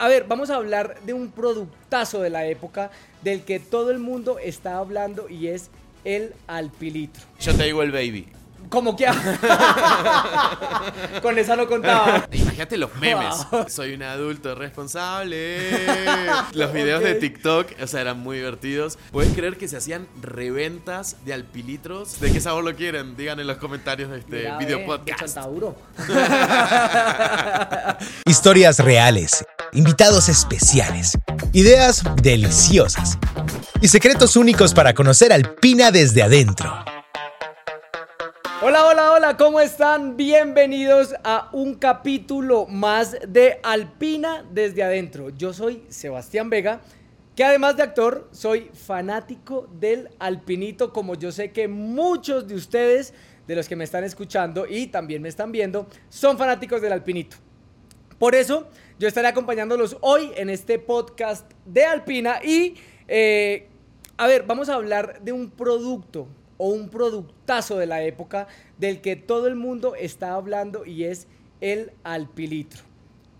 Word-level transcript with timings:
A 0.00 0.06
ver, 0.06 0.26
vamos 0.28 0.48
a 0.50 0.54
hablar 0.54 1.00
de 1.04 1.12
un 1.12 1.32
productazo 1.32 2.20
de 2.20 2.30
la 2.30 2.46
época 2.46 2.92
del 3.22 3.42
que 3.42 3.58
todo 3.58 3.90
el 3.90 3.98
mundo 3.98 4.38
está 4.38 4.78
hablando 4.78 5.28
y 5.28 5.48
es 5.48 5.70
el 6.04 6.34
alpilitro. 6.46 7.24
Yo 7.40 7.52
te 7.52 7.64
digo 7.64 7.82
el 7.82 7.90
baby. 7.90 8.28
¿Cómo 8.68 8.94
que? 8.94 9.06
Con 11.22 11.36
esa 11.38 11.56
no 11.56 11.66
contaba. 11.66 12.28
Imagínate 12.30 12.76
los 12.76 12.94
memes. 12.96 13.34
Soy 13.72 13.94
un 13.94 14.02
adulto 14.04 14.54
responsable. 14.54 15.58
Los 16.52 16.72
videos 16.72 17.02
de 17.02 17.14
Ok. 17.14 17.18
TikTok, 17.18 17.66
o 17.82 17.86
sea, 17.88 18.02
eran 18.02 18.20
muy 18.20 18.36
divertidos. 18.36 18.98
¿Puedes 19.10 19.32
creer 19.34 19.56
que 19.56 19.66
se 19.66 19.78
hacían 19.78 20.06
reventas 20.20 21.16
de 21.24 21.32
alpilitros? 21.34 22.20
¿De 22.20 22.30
qué 22.30 22.40
sabor 22.40 22.62
lo 22.62 22.76
quieren? 22.76 23.16
Digan 23.16 23.40
en 23.40 23.48
los 23.48 23.56
comentarios 23.56 24.10
de 24.10 24.18
este 24.18 24.36
Mira, 24.42 24.58
video 24.58 24.86
podcast. 24.86 25.18
Chantauro. 25.20 25.74
Historias 28.26 28.78
reales, 28.80 29.44
invitados 29.72 30.28
especiales, 30.28 31.18
ideas 31.52 32.02
deliciosas 32.22 33.18
y 33.80 33.88
secretos 33.88 34.36
únicos 34.36 34.74
para 34.74 34.94
conocer 34.94 35.32
Alpina 35.32 35.90
desde 35.90 36.22
adentro. 36.22 36.72
Hola, 38.60 38.86
hola, 38.86 39.12
hola, 39.12 39.36
¿cómo 39.36 39.60
están? 39.60 40.16
Bienvenidos 40.16 41.14
a 41.22 41.48
un 41.52 41.74
capítulo 41.74 42.66
más 42.66 43.16
de 43.26 43.60
Alpina 43.62 44.44
desde 44.50 44.82
adentro. 44.82 45.30
Yo 45.30 45.52
soy 45.52 45.84
Sebastián 45.88 46.50
Vega, 46.50 46.80
que 47.36 47.44
además 47.44 47.76
de 47.76 47.84
actor, 47.84 48.28
soy 48.32 48.70
fanático 48.74 49.68
del 49.78 50.10
alpinito, 50.18 50.92
como 50.92 51.14
yo 51.14 51.30
sé 51.30 51.52
que 51.52 51.68
muchos 51.68 52.48
de 52.48 52.56
ustedes, 52.56 53.14
de 53.46 53.54
los 53.54 53.68
que 53.68 53.76
me 53.76 53.84
están 53.84 54.02
escuchando 54.02 54.66
y 54.68 54.88
también 54.88 55.22
me 55.22 55.28
están 55.28 55.52
viendo, 55.52 55.86
son 56.08 56.36
fanáticos 56.36 56.82
del 56.82 56.92
alpinito. 56.92 57.36
Por 58.18 58.34
eso 58.34 58.68
yo 58.98 59.06
estaré 59.06 59.28
acompañándolos 59.28 59.96
hoy 60.00 60.32
en 60.34 60.50
este 60.50 60.78
podcast 60.80 61.48
de 61.64 61.84
Alpina 61.84 62.40
y, 62.42 62.74
eh, 63.06 63.68
a 64.16 64.26
ver, 64.26 64.44
vamos 64.44 64.68
a 64.68 64.74
hablar 64.74 65.22
de 65.22 65.30
un 65.30 65.50
producto 65.50 66.26
o 66.56 66.70
un 66.70 66.88
productazo 66.88 67.78
de 67.78 67.86
la 67.86 68.02
época 68.02 68.48
del 68.76 69.00
que 69.00 69.14
todo 69.14 69.46
el 69.46 69.54
mundo 69.54 69.94
está 69.94 70.34
hablando 70.34 70.84
y 70.84 71.04
es 71.04 71.28
el 71.60 71.92
alpilitro. 72.02 72.82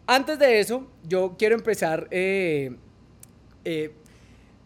Antes 0.06 0.38
de 0.38 0.60
eso, 0.60 0.86
yo 1.02 1.34
quiero 1.36 1.56
empezar 1.56 2.06
eh, 2.12 2.76
eh, 3.64 3.92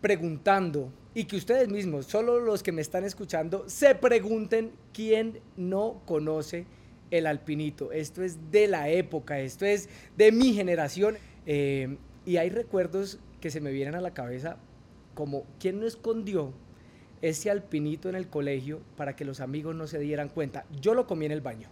preguntando 0.03 0.93
y 1.15 1.25
que 1.25 1.37
ustedes 1.37 1.71
mismos, 1.71 2.05
solo 2.05 2.39
los 2.39 2.63
que 2.63 2.73
me 2.73 2.83
están 2.83 3.05
escuchando, 3.05 3.65
se 3.67 3.95
pregunten 3.95 4.73
quién 4.93 5.41
no 5.57 6.03
conoce 6.05 6.67
el 7.13 7.27
alpinito. 7.27 7.93
Esto 7.93 8.25
es 8.25 8.51
de 8.51 8.67
la 8.67 8.89
época, 8.89 9.39
esto 9.39 9.65
es 9.65 9.89
de 10.17 10.33
mi 10.33 10.53
generación. 10.55 11.17
eh, 11.47 11.97
y 12.25 12.37
hay 12.37 12.51
recuerdos 12.51 13.19
que 13.41 13.51
se 13.51 13.61
me 13.61 13.73
vienen 13.73 13.95
a 13.95 14.01
la 14.01 14.15
cabeza 14.15 14.57
como 15.15 15.45
quién 15.59 15.81
no 15.81 15.87
escondió 15.87 16.53
ese 17.21 17.51
alpinito 17.51 18.09
en 18.09 18.15
el 18.15 18.29
colegio 18.29 18.81
para 18.97 19.15
que 19.17 19.25
los 19.25 19.41
amigos 19.41 19.75
no 19.75 19.87
se 19.87 19.99
dieran 19.99 20.29
cuenta. 20.29 20.65
Yo 20.81 20.95
lo 20.95 21.07
comí 21.07 21.27
en 21.27 21.33
el 21.33 21.41
baño. 21.41 21.69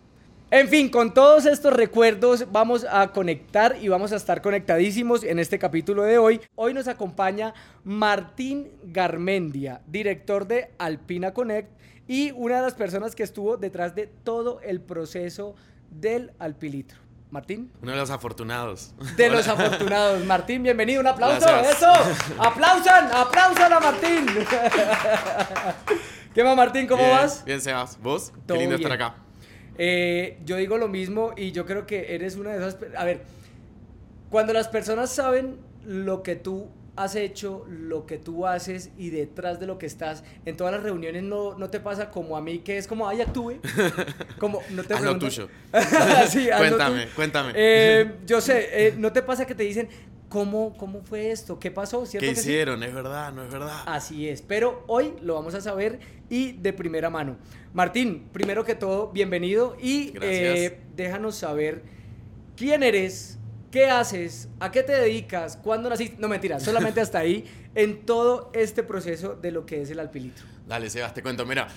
En 0.53 0.67
fin, 0.67 0.89
con 0.89 1.15
todos 1.15 1.47
estos 1.47 1.73
recuerdos 1.73 2.47
vamos 2.51 2.85
a 2.91 3.13
conectar 3.13 3.77
y 3.81 3.89
vamos 3.89 4.13
a 4.13 4.17
estar 4.17 4.43
conectadísimos 4.43 5.23
en 5.23 5.39
este 5.39 5.61
capítulo 5.61 6.03
de 6.03 6.19
hoy. 6.19 6.41
Hoy 6.57 6.75
nos 6.75 6.89
acompaña 6.89 7.55
Martín 7.85 8.69
Garmendia, 8.83 9.81
director 9.87 10.49
de 10.49 10.71
Alpina 10.79 11.33
Connect 11.33 11.71
y 12.11 12.33
una 12.33 12.57
de 12.57 12.63
las 12.63 12.75
personas 12.75 13.15
que 13.15 13.23
estuvo 13.23 13.57
detrás 13.57 13.95
de 13.95 14.09
todo 14.09 14.61
el 14.63 14.81
proceso 14.81 15.55
del 15.93 16.33
alpilitro. 16.41 16.99
Martín. 17.31 17.71
Uno 17.81 17.93
de 17.93 17.99
los 17.99 18.11
afortunados. 18.11 18.93
De 19.17 19.31
los 19.31 19.47
afortunados. 19.47 20.25
Martín, 20.25 20.65
bienvenido. 20.65 21.01
Un 21.01 21.07
aplauso. 21.07 21.47
Gracias. 21.47 21.77
Eso. 21.77 21.93
Aplausan. 22.37 23.13
Aplausan 23.15 23.73
a 23.73 23.79
Martín. 23.79 24.27
¿Qué 26.35 26.43
más, 26.43 26.57
Martín? 26.57 26.89
¿Cómo 26.89 27.01
Bien, 27.01 27.17
vas? 27.17 27.45
Bien, 27.45 27.61
Sebas. 27.61 27.97
¿Vos? 28.03 28.33
Todo 28.45 28.59
Qué 28.59 28.63
lindo 28.65 28.77
bien. 28.77 28.91
estar 28.91 28.93
acá. 28.93 29.17
Eh, 29.79 30.41
yo 30.45 30.57
digo 30.57 30.79
lo 30.79 30.89
mismo 30.89 31.31
y 31.37 31.53
yo 31.53 31.65
creo 31.65 31.87
que 31.87 32.17
eres 32.17 32.35
una 32.35 32.51
de 32.51 32.59
esas... 32.59 32.77
A 32.99 33.05
ver, 33.05 33.23
cuando 34.31 34.53
las 34.53 34.67
personas 34.67 35.11
saben 35.11 35.61
lo 35.87 36.25
que 36.25 36.35
tú 36.35 36.71
has 36.97 37.15
hecho, 37.15 37.65
lo 37.69 38.07
que 38.07 38.19
tú 38.19 38.47
haces 38.47 38.91
y 38.99 39.11
detrás 39.11 39.61
de 39.61 39.67
lo 39.67 39.79
que 39.79 39.87
estás, 39.87 40.25
en 40.45 40.57
todas 40.57 40.73
las 40.75 40.83
reuniones 40.83 41.23
no, 41.23 41.57
no 41.57 41.71
te 41.71 41.81
pasa 41.81 42.11
como 42.11 42.37
a 42.37 42.41
mí, 42.41 42.59
que 42.59 42.79
es 42.79 42.87
como, 42.87 43.09
ay, 43.09 43.21
actúe. 43.21 43.57
Como, 44.39 44.63
no 44.71 44.83
te 44.85 44.99
lo 45.01 45.19
tuyo. 45.19 45.49
Sí, 46.29 46.49
Cuéntame, 46.57 47.09
cuéntame. 47.15 47.53
Eh, 47.55 48.13
yo 48.27 48.41
sé, 48.41 48.87
eh, 48.87 48.95
¿no 48.97 49.13
te 49.13 49.23
pasa 49.23 49.47
que 49.47 49.55
te 49.55 49.65
dicen, 49.65 49.89
¿cómo, 50.29 50.75
cómo 50.79 51.03
fue 51.03 51.31
esto? 51.31 51.59
¿Qué 51.59 51.71
pasó? 51.71 52.07
¿Cierto 52.07 52.27
¿Qué 52.27 52.35
que 52.35 52.41
sí? 52.41 52.49
hicieron? 52.49 52.83
Es 52.83 52.95
verdad, 52.95 53.33
no 53.33 53.45
es 53.45 53.51
verdad. 53.51 53.83
Así 53.87 54.29
es, 54.29 54.41
pero 54.41 54.85
hoy 54.87 55.13
lo 55.23 55.35
vamos 55.35 55.55
a 55.55 55.61
saber 55.61 56.01
y 56.31 56.53
de 56.53 56.73
primera 56.73 57.11
mano. 57.11 57.37
Martín, 57.75 58.29
primero 58.33 58.65
que 58.65 58.75
todo, 58.75 59.09
bienvenido 59.09 59.77
y 59.81 60.15
eh, 60.23 60.81
déjanos 60.97 61.37
saber 61.37 61.83
quién 62.57 62.83
eres, 62.83 63.39
qué 63.71 63.87
haces, 63.87 64.49
a 64.59 64.71
qué 64.71 64.83
te 64.83 64.93
dedicas, 64.93 65.57
cuándo 65.57 65.89
naciste. 65.89 66.17
No 66.19 66.29
mentiras, 66.29 66.63
solamente 66.65 67.01
hasta 67.01 67.19
ahí 67.19 67.45
en 67.75 68.05
todo 68.05 68.51
este 68.55 68.83
proceso 68.83 69.37
de 69.37 69.51
lo 69.53 69.67
que 69.67 69.83
es 69.83 69.91
el 69.91 70.01
alpilitro. 70.01 70.45
Dale, 70.67 70.91
Sebas, 70.91 71.15
te 71.15 71.23
cuento. 71.23 71.47
Mira, 71.47 71.69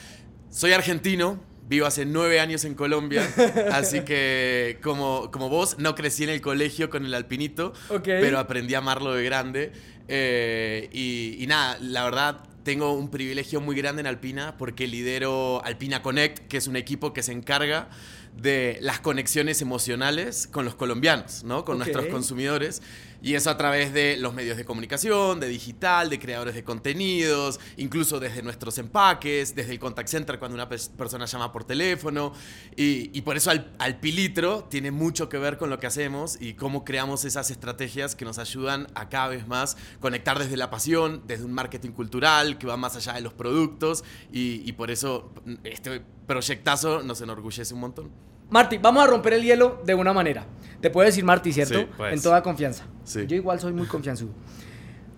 soy 0.49 0.71
argentino, 0.73 1.39
vivo 1.67 1.85
hace 1.85 2.05
nueve 2.05 2.39
años 2.39 2.65
en 2.65 2.75
Colombia, 2.75 3.27
así 3.71 4.01
que 4.01 4.79
como, 4.83 5.31
como 5.31 5.49
vos, 5.49 5.77
no 5.79 5.95
crecí 5.95 6.23
en 6.23 6.29
el 6.29 6.41
colegio 6.41 6.89
con 6.89 7.05
el 7.05 7.13
alpinito, 7.13 7.73
Ok. 7.89 8.03
pero 8.05 8.39
aprendí 8.39 8.73
a 8.75 8.79
amarlo 8.79 9.13
de 9.13 9.23
grande. 9.23 9.71
Eh, 10.07 10.89
y, 10.91 11.37
y 11.41 11.47
nada, 11.47 11.77
la 11.79 12.03
verdad, 12.03 12.43
tengo 12.63 12.93
un 12.93 13.09
privilegio 13.09 13.61
muy 13.61 13.75
grande 13.75 14.01
en 14.01 14.07
Alpina 14.07 14.55
porque 14.57 14.87
lidero 14.87 15.63
Alpina 15.63 16.01
Connect, 16.01 16.47
que 16.47 16.57
es 16.57 16.67
un 16.67 16.75
equipo 16.75 17.13
que 17.13 17.23
se 17.23 17.31
encarga 17.31 17.89
de 18.35 18.77
las 18.81 18.99
conexiones 18.99 19.61
emocionales 19.61 20.47
con 20.47 20.65
los 20.65 20.75
colombianos, 20.75 21.43
¿no? 21.43 21.65
Con 21.65 21.77
nuestros 21.77 22.07
consumidores. 22.07 22.81
Y 23.23 23.35
eso 23.35 23.49
a 23.49 23.57
través 23.57 23.93
de 23.93 24.17
los 24.17 24.33
medios 24.33 24.57
de 24.57 24.65
comunicación, 24.65 25.39
de 25.39 25.47
digital, 25.47 26.09
de 26.09 26.19
creadores 26.19 26.53
de 26.55 26.63
contenidos, 26.65 27.57
incluso 27.77 28.19
desde 28.19 28.43
nuestros 28.43 28.77
empaques, 28.77 29.55
desde 29.55 29.71
el 29.71 29.79
contact 29.79 30.09
center 30.09 30.37
cuando 30.39 30.55
una 30.55 30.69
pers- 30.69 30.89
persona 30.89 31.25
llama 31.25 31.53
por 31.53 31.63
teléfono. 31.63 32.33
Y, 32.75 33.21
por 33.21 33.37
eso 33.37 33.49
Al- 33.49 33.71
Alpilitro 33.79 34.65
tiene 34.69 34.91
mucho 34.91 35.29
que 35.29 35.37
ver 35.37 35.57
con 35.57 35.69
lo 35.69 35.79
que 35.79 35.87
hacemos 35.87 36.37
y 36.41 36.55
cómo 36.55 36.83
creamos 36.83 37.23
esas 37.23 37.49
estrategias 37.49 38.13
que 38.15 38.25
nos 38.25 38.39
ayudan 38.39 38.87
a 38.93 39.07
cada 39.07 39.29
vez 39.29 39.47
más 39.47 39.77
conectar 40.01 40.37
desde 40.37 40.57
la 40.57 40.69
pasión, 40.69 41.23
desde 41.25 41.45
un 41.45 41.53
marketing 41.53 41.91
cultural 41.91 42.57
que 42.57 42.67
va 42.67 42.75
más 42.75 42.97
allá 42.97 43.13
de 43.13 43.21
los 43.21 43.33
productos. 43.33 44.03
Y, 44.33 44.61
y 44.65 44.73
por 44.73 44.91
eso 44.91 45.31
este 45.63 46.01
proyectazo 46.27 47.03
nos 47.03 47.21
enorgullece 47.21 47.73
un 47.73 47.79
montón. 47.79 48.32
Martí, 48.53 48.77
vamos 48.77 49.03
a 49.03 49.07
romper 49.07 49.33
el 49.33 49.41
hielo 49.41 49.81
de 49.83 49.95
una 49.95 50.13
manera. 50.13 50.45
Te 50.79 50.91
puedo 50.91 51.07
decir 51.07 51.23
Martí, 51.23 51.51
¿cierto? 51.51 51.79
Sí, 51.79 51.87
pues. 51.97 52.13
En 52.13 52.21
toda 52.21 52.43
confianza. 52.43 52.85
Sí. 53.03 53.25
Yo 53.25 53.35
igual 53.35 53.59
soy 53.59 53.73
muy 53.73 53.87
confianzudo. 53.95 54.29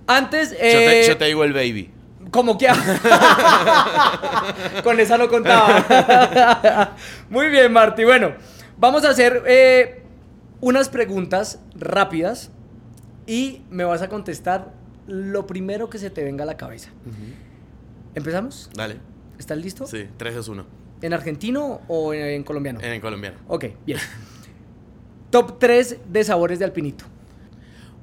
Antes, 0.08 0.52
Yo, 0.52 0.58
te, 0.58 1.02
eh, 1.02 1.08
yo 1.10 1.18
te 1.18 1.26
digo 1.26 1.44
el 1.44 1.52
baby. 1.52 1.92
Como 2.32 2.58
que 2.58 2.68
con 4.86 4.98
esa 5.02 5.18
no 5.18 5.28
contaba. 5.28 6.96
Muy 7.30 7.50
bien, 7.50 7.74
Marty. 7.74 8.06
Bueno, 8.06 8.36
vamos 8.78 9.04
a 9.04 9.10
hacer 9.10 9.44
eh, 9.46 10.02
unas 10.62 10.88
preguntas 10.88 11.60
rápidas 11.76 12.52
y 13.28 13.64
me 13.70 13.84
vas 13.84 14.02
a 14.02 14.08
contestar 14.08 14.72
lo 15.08 15.46
primero 15.46 15.90
que 15.90 15.98
se 15.98 16.10
te 16.10 16.24
venga 16.24 16.44
a 16.44 16.48
la 16.48 16.56
cabeza. 16.56 16.92
¿Empezamos? 18.16 18.70
Dale. 18.74 18.96
¿Estás 19.38 19.58
listo? 19.58 19.86
Sí, 19.88 20.08
3, 20.16 20.36
2, 20.36 20.48
1. 20.48 20.85
¿En 21.02 21.14
argentino 21.14 21.82
o 21.88 22.14
en, 22.14 22.22
en 22.26 22.44
colombiano? 22.44 22.80
En 22.82 23.02
colombiano. 23.02 23.38
Ok, 23.48 23.66
bien. 23.86 24.00
Top 25.30 25.60
3 25.60 25.98
de 26.08 26.24
sabores 26.24 26.60
de 26.60 26.66
alpinito. 26.66 27.06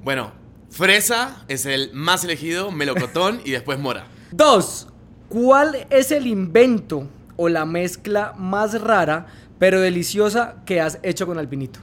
Bueno, 0.02 0.32
fresa 0.70 1.44
es 1.48 1.66
el 1.66 1.90
más 1.92 2.24
elegido, 2.24 2.70
melocotón 2.70 3.40
y 3.44 3.52
después 3.52 3.78
mora. 3.78 4.06
Dos, 4.30 4.88
¿cuál 5.28 5.86
es 5.90 6.10
el 6.10 6.26
invento 6.26 7.08
o 7.36 7.48
la 7.48 7.64
mezcla 7.64 8.34
más 8.36 8.80
rara 8.80 9.26
pero 9.58 9.80
deliciosa 9.80 10.56
que 10.66 10.80
has 10.80 10.98
hecho 11.02 11.26
con 11.26 11.38
alpinito? 11.38 11.80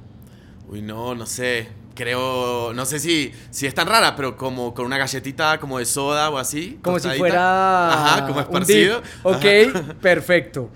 Uy, 0.68 0.82
no, 0.82 1.16
no 1.16 1.26
sé. 1.26 1.70
Creo, 1.96 2.72
no 2.74 2.86
sé 2.86 3.00
si, 3.00 3.34
si 3.50 3.68
es 3.68 3.74
tan 3.74 3.88
rara, 3.88 4.16
pero 4.16 4.38
como 4.38 4.74
con 4.74 4.86
una 4.86 4.98
galletita 4.98 5.60
como 5.60 5.80
de 5.80 5.86
soda 5.86 6.30
o 6.30 6.38
así. 6.38 6.80
Como 6.82 6.98
si 7.00 7.10
fuera 7.10 7.94
Ajá, 7.94 8.22
como 8.28 8.36
un 8.38 8.44
esparcido. 8.44 9.02
dip. 9.02 9.26
Ok, 9.26 9.46
Ajá. 9.76 9.94
perfecto. 10.02 10.70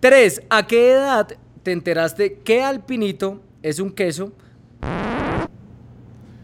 Tres, 0.00 0.42
¿a 0.48 0.66
qué 0.66 0.92
edad 0.92 1.28
te 1.64 1.72
enteraste 1.72 2.38
que 2.44 2.62
alpinito 2.62 3.42
es 3.62 3.80
un 3.80 3.90
queso? 3.90 4.32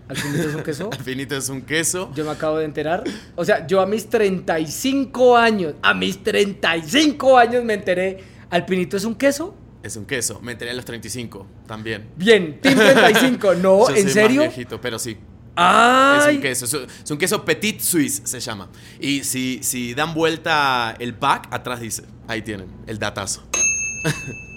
¿Alpinito 0.08 0.48
es 0.48 0.54
un 0.56 0.62
queso? 0.64 0.90
Alpinito 0.98 1.36
es 1.36 1.48
un 1.48 1.62
queso. 1.62 2.10
Yo 2.16 2.24
me 2.24 2.32
acabo 2.32 2.58
de 2.58 2.64
enterar. 2.64 3.04
O 3.36 3.44
sea, 3.44 3.64
yo 3.66 3.80
a 3.80 3.86
mis 3.86 4.08
35 4.08 5.36
años, 5.36 5.74
a 5.82 5.94
mis 5.94 6.20
35 6.22 7.38
años 7.38 7.62
me 7.62 7.74
enteré, 7.74 8.18
¿alpinito 8.50 8.96
es 8.96 9.04
un 9.04 9.14
queso? 9.14 9.54
Es 9.84 9.96
un 9.96 10.04
queso. 10.04 10.40
Me 10.40 10.52
enteré 10.52 10.72
a 10.72 10.74
los 10.74 10.84
35 10.84 11.46
también. 11.66 12.08
Bien, 12.16 12.60
Team 12.60 12.76
35. 12.76 13.54
No, 13.62 13.88
Yo 13.88 13.94
¿en 13.94 14.02
soy 14.02 14.10
serio? 14.10 14.40
Más 14.42 14.54
viejito, 14.54 14.80
pero 14.80 14.98
sí. 14.98 15.16
Es 15.56 16.24
¡Ay! 16.26 16.36
un 16.36 16.42
queso, 16.42 16.64
es 16.64 16.72
un- 16.74 16.86
es 17.04 17.10
un 17.10 17.18
queso 17.18 17.44
Petit 17.44 17.80
Suisse 17.80 18.22
se 18.24 18.40
llama. 18.40 18.68
Y 19.00 19.22
si, 19.24 19.60
si 19.62 19.94
dan 19.94 20.12
vuelta 20.14 20.94
el 20.98 21.14
pack, 21.14 21.46
atrás 21.52 21.80
dice, 21.80 22.02
ahí 22.26 22.42
tienen, 22.42 22.66
el 22.86 22.98
datazo. 22.98 23.44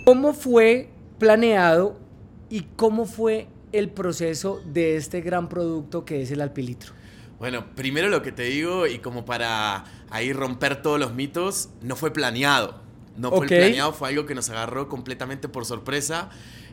¿Cómo 0.05 0.33
fue 0.33 0.89
planeado 1.19 1.99
y 2.49 2.61
cómo 2.75 3.05
fue 3.05 3.47
el 3.71 3.89
proceso 3.89 4.61
de 4.65 4.95
este 4.97 5.21
gran 5.21 5.49
producto 5.49 6.05
que 6.05 6.21
es 6.21 6.31
el 6.31 6.41
alpilitro? 6.41 6.93
Bueno, 7.39 7.65
primero 7.75 8.07
lo 8.09 8.23
que 8.23 8.31
te 8.31 8.43
digo, 8.43 8.87
y 8.87 8.97
como 8.99 9.23
para 9.25 9.83
ahí 10.09 10.33
romper 10.33 10.81
todos 10.81 10.99
los 10.99 11.13
mitos, 11.13 11.69
no 11.81 11.95
fue 11.95 12.11
planeado. 12.11 12.81
No 13.15 13.29
fue 13.29 13.41
Ok. 13.41 13.47
planeado, 13.47 13.93
fue 13.93 14.09
algo 14.09 14.25
que 14.25 14.33
nos 14.35 14.49
agarró 14.49 14.87
completamente 14.89 15.47
por 15.49 15.65
sorpresa. 15.65 16.29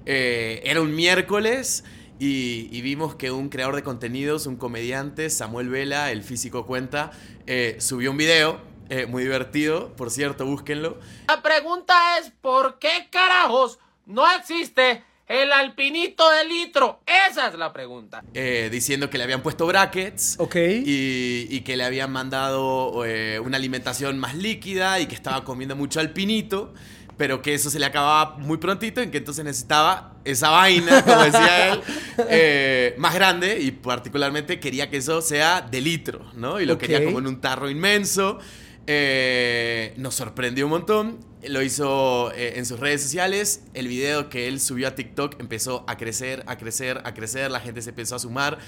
Eh, 0.06 0.60
era 0.64 0.80
un 0.80 0.94
miércoles 0.94 1.84
y, 2.18 2.68
y 2.70 2.80
vimos 2.82 3.14
que 3.14 3.30
un 3.30 3.48
creador 3.48 3.76
de 3.76 3.82
contenidos, 3.82 4.46
un 4.46 4.56
comediante, 4.56 5.30
Samuel 5.30 5.68
Vela, 5.68 6.10
el 6.12 6.22
físico 6.22 6.66
cuenta, 6.66 7.10
eh, 7.46 7.76
subió 7.80 8.10
un 8.10 8.16
video 8.16 8.60
eh, 8.90 9.06
muy 9.06 9.22
divertido, 9.22 9.94
por 9.96 10.10
cierto, 10.10 10.44
búsquenlo. 10.46 10.98
La 11.28 11.42
pregunta 11.42 11.94
es, 12.18 12.32
¿por 12.40 12.78
qué 12.78 13.08
carajos 13.10 13.78
no 14.06 14.24
existe 14.38 15.02
el 15.26 15.50
alpinito 15.52 16.28
de 16.30 16.44
litro? 16.44 17.00
Esa 17.30 17.48
es 17.48 17.54
la 17.54 17.72
pregunta. 17.72 18.22
eh, 18.34 18.68
diciendo 18.70 19.08
que 19.08 19.16
le 19.16 19.24
habían 19.24 19.42
puesto 19.42 19.66
brackets. 19.66 20.36
Ok. 20.38 20.56
Y, 20.56 21.46
y 21.48 21.60
que 21.62 21.76
le 21.78 21.84
habían 21.84 22.12
mandado 22.12 23.04
eh, 23.06 23.40
una 23.40 23.56
alimentación 23.56 24.18
más 24.18 24.34
líquida 24.34 25.00
y 25.00 25.06
que 25.06 25.14
estaba 25.14 25.42
comiendo 25.44 25.76
mucho 25.76 25.98
alpinito, 26.00 26.74
pero 27.16 27.42
que 27.42 27.54
eso 27.54 27.70
se 27.70 27.78
le 27.78 27.86
acababa 27.86 28.36
muy 28.38 28.58
prontito 28.58 29.02
y 29.02 29.08
que 29.08 29.18
entonces 29.18 29.44
necesitaba 29.44 30.14
esa 30.24 30.50
vaina, 30.50 31.02
como 31.02 31.22
decía 31.22 31.72
él, 31.72 31.80
eh, 32.28 32.94
más 32.98 33.14
grande 33.14 33.60
y 33.60 33.70
particularmente 33.70 34.58
quería 34.58 34.90
que 34.90 34.96
eso 34.98 35.22
sea 35.22 35.60
de 35.60 35.80
litro, 35.80 36.24
¿no? 36.34 36.60
Y 36.60 36.66
lo 36.66 36.78
quería 36.78 37.04
como 37.04 37.18
en 37.18 37.26
un 37.26 37.40
tarro 37.40 37.70
inmenso. 37.70 38.38
Eh, 38.86 39.94
nos 39.96 40.14
sorprendió 40.14 40.66
un 40.66 40.70
montón. 40.70 41.18
Lo 41.48 41.62
hizo 41.62 42.32
eh, 42.32 42.54
en 42.56 42.66
sus 42.66 42.80
redes 42.80 43.02
sociales. 43.02 43.62
El 43.74 43.88
video 43.88 44.28
que 44.28 44.48
él 44.48 44.60
subió 44.60 44.88
a 44.88 44.94
TikTok 44.94 45.40
empezó 45.40 45.84
a 45.86 45.96
crecer, 45.96 46.42
a 46.46 46.56
crecer, 46.56 47.00
a 47.04 47.14
crecer. 47.14 47.50
La 47.50 47.60
gente 47.60 47.82
se 47.82 47.90
empezó 47.90 48.16
a 48.16 48.18
sumar. 48.18 48.58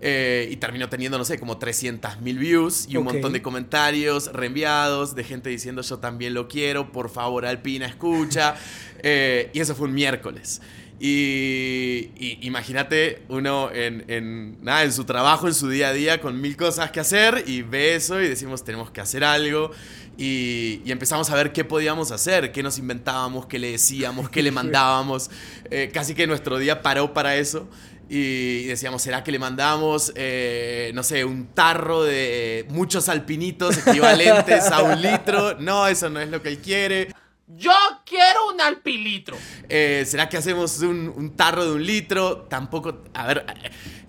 eh, 0.00 0.48
y 0.50 0.56
terminó 0.56 0.88
teniendo, 0.88 1.16
no 1.16 1.24
sé, 1.24 1.38
como 1.38 1.56
300 1.56 2.20
mil 2.20 2.38
views 2.38 2.86
y 2.88 2.96
un 2.98 3.04
montón 3.04 3.32
de 3.32 3.40
comentarios 3.40 4.30
reenviados 4.32 5.14
de 5.14 5.24
gente 5.24 5.48
diciendo 5.48 5.80
yo 5.80 5.98
también 5.98 6.34
lo 6.34 6.48
quiero, 6.48 6.92
por 6.92 7.08
favor 7.08 7.46
Alpina 7.46 7.86
escucha. 7.86 8.54
Eh, 9.08 9.50
y 9.52 9.60
eso 9.60 9.74
fue 9.74 9.88
un 9.88 9.94
miércoles. 9.94 10.62
Y, 10.98 12.10
y 12.18 12.38
imagínate 12.42 13.22
uno 13.28 13.70
en, 13.70 14.04
en, 14.08 14.64
nada, 14.64 14.84
en 14.84 14.92
su 14.92 15.04
trabajo, 15.04 15.46
en 15.46 15.54
su 15.54 15.68
día 15.68 15.88
a 15.88 15.92
día, 15.92 16.20
con 16.20 16.40
mil 16.40 16.56
cosas 16.56 16.90
que 16.90 17.00
hacer 17.00 17.44
y 17.46 17.60
ve 17.62 17.96
eso 17.96 18.20
y 18.20 18.28
decimos 18.28 18.64
tenemos 18.64 18.90
que 18.90 19.00
hacer 19.00 19.22
algo. 19.22 19.72
Y, 20.16 20.80
y 20.86 20.92
empezamos 20.92 21.28
a 21.28 21.34
ver 21.34 21.52
qué 21.52 21.64
podíamos 21.64 22.10
hacer, 22.10 22.50
qué 22.50 22.62
nos 22.62 22.78
inventábamos, 22.78 23.44
qué 23.44 23.58
le 23.58 23.72
decíamos, 23.72 24.30
qué 24.30 24.42
le 24.42 24.50
mandábamos. 24.52 25.30
Eh, 25.70 25.90
casi 25.92 26.14
que 26.14 26.26
nuestro 26.26 26.56
día 26.58 26.82
paró 26.82 27.12
para 27.12 27.36
eso. 27.36 27.68
Y 28.08 28.64
decíamos, 28.66 29.02
¿será 29.02 29.24
que 29.24 29.32
le 29.32 29.38
mandamos, 29.40 30.12
eh, 30.14 30.92
no 30.94 31.02
sé, 31.02 31.24
un 31.24 31.48
tarro 31.48 32.04
de 32.04 32.64
muchos 32.68 33.08
alpinitos 33.08 33.76
equivalentes 33.78 34.70
a 34.70 34.82
un 34.82 35.02
litro? 35.02 35.56
No, 35.66 35.88
eso 35.88 36.08
no 36.08 36.20
es 36.20 36.30
lo 36.30 36.40
que 36.40 36.50
él 36.50 36.58
quiere. 36.58 37.08
Yo 37.48 37.72
quiero 38.04 38.48
un 38.52 38.60
alpilitro. 38.60 39.36
Eh, 39.68 40.04
¿Será 40.06 40.28
que 40.28 40.36
hacemos 40.36 40.80
un, 40.80 41.12
un 41.14 41.36
tarro 41.36 41.64
de 41.64 41.72
un 41.72 41.86
litro? 41.86 42.38
Tampoco, 42.48 43.02
a 43.14 43.26
ver, 43.26 43.46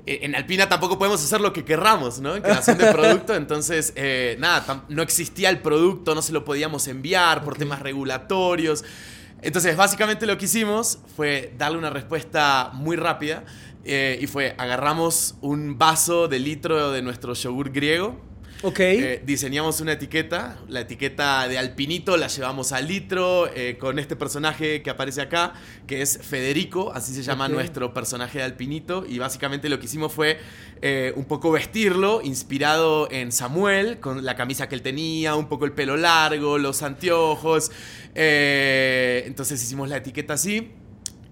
eh, 0.07 0.19
en 0.24 0.36
Alpina 0.36 0.69
tampoco 0.69 0.98
podemos 0.98 1.22
hacer 1.24 1.42
lo 1.42 1.51
que 1.51 1.66
querramos, 1.66 2.19
¿no? 2.22 2.36
En 2.36 2.42
creación 2.42 2.78
de 2.78 2.86
producto, 2.94 3.36
entonces, 3.36 3.92
eh, 3.95 4.38
nada, 4.39 4.86
no 4.88 5.01
existía 5.04 5.50
el 5.50 5.60
producto, 5.60 6.16
no 6.16 6.22
se 6.22 6.31
lo 6.31 6.45
podíamos 6.45 6.88
enviar 6.88 7.44
por 7.44 7.57
temas 7.57 7.81
regulatorios. 7.81 8.86
Entonces, 9.42 9.75
básicamente 9.75 10.25
lo 10.25 10.38
que 10.38 10.45
hicimos 10.45 11.00
fue 11.16 11.54
darle 11.57 11.78
una 11.78 11.89
respuesta 11.89 12.72
muy 12.74 12.95
rápida 12.95 13.44
eh, 13.84 14.18
y 14.22 14.28
fue, 14.28 14.56
agarramos 14.57 15.36
un 15.42 15.78
vaso 15.78 16.28
de 16.28 16.39
litro 16.39 16.92
de 16.92 17.01
nuestro 17.01 17.34
yogur 17.34 17.72
griego, 17.72 18.19
Ok. 18.63 18.80
eh, 18.80 19.21
diseñamos 19.25 19.81
una 19.81 19.94
etiqueta, 19.94 20.57
la 20.68 20.81
etiqueta 20.81 21.48
de 21.48 21.57
Alpinito 21.57 22.18
la 22.18 22.27
llevamos 22.27 22.71
al 22.71 22.88
litro 22.88 23.48
eh, 23.54 23.77
con 23.80 24.00
este 24.00 24.15
personaje 24.15 24.81
que 24.81 24.89
aparece 24.89 25.21
acá, 25.21 25.54
que 25.86 26.01
es 26.01 26.19
Federico, 26.21 26.92
así 26.94 27.13
se 27.13 27.21
llama 27.21 27.48
nuestro 27.48 27.94
personaje 27.94 28.39
de 28.39 28.45
Alpinito, 28.45 29.06
y 29.07 29.19
básicamente 29.19 29.69
lo 29.69 29.80
que 29.80 29.86
hicimos 29.86 30.12
fue 30.12 30.39
eh, 30.81 31.13
un 31.15 31.25
poco 31.25 31.51
vestirlo, 31.51 32.21
inspirado 32.24 33.09
en 33.12 33.31
Samuel, 33.31 34.00
con 34.00 34.25
la 34.25 34.36
camisa 34.36 34.68
que 34.68 34.75
él 34.75 34.81
tenía, 34.81 35.36
un 35.36 35.50
poco 35.50 35.65
el 35.65 35.74
pelo 35.74 35.95
largo, 35.95 36.57
los 36.57 36.81
anteojos, 36.81 37.71
entonces 38.15 39.62
hicimos 39.62 39.89
la 39.89 39.98
etiqueta 39.98 40.33
así, 40.33 40.71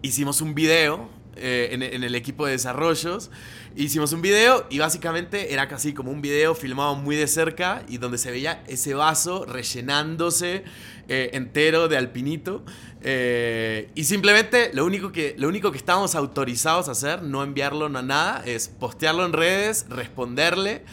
hicimos 0.04 0.42
un 0.42 0.54
video 0.54 1.10
eh, 1.35 1.69
en, 1.71 2.03
el 2.03 2.15
equipo 2.15 2.45
de 2.45 2.53
desarrollos. 2.53 3.31
Hicimos 3.75 4.13
un 4.13 4.21
video 4.21 4.65
y 4.69 4.79
básicamente 4.79 5.53
era 5.53 5.67
casi 5.67 5.93
como 5.93 6.11
un 6.11 6.21
video 6.21 6.55
filmado 6.55 6.95
muy 6.95 7.15
de 7.15 7.27
cerca 7.27 7.83
y 7.87 7.97
donde 7.97 8.17
se 8.17 8.31
veía 8.31 8.63
ese 8.67 8.93
vaso 8.93 9.45
rellenándose 9.45 10.63
eh, 11.07 11.31
entero 11.33 11.87
de 11.87 11.97
alpinito. 11.97 12.63
Eh, 13.01 13.89
y 13.95 14.05
simplemente 14.05 14.71
lo 14.73 14.85
único, 14.85 15.11
que, 15.11 15.35
lo 15.37 15.47
único 15.47 15.71
que 15.71 15.77
estábamos 15.77 16.15
autorizados 16.15 16.87
a 16.89 16.93
hacer, 16.93 17.21
no 17.21 17.43
enviarlo 17.43 17.85
a 17.85 18.01
nada, 18.01 18.43
es 18.45 18.67
postearlo 18.69 19.25
en 19.25 19.33
redes, 19.33 19.85
responderle 19.89 20.83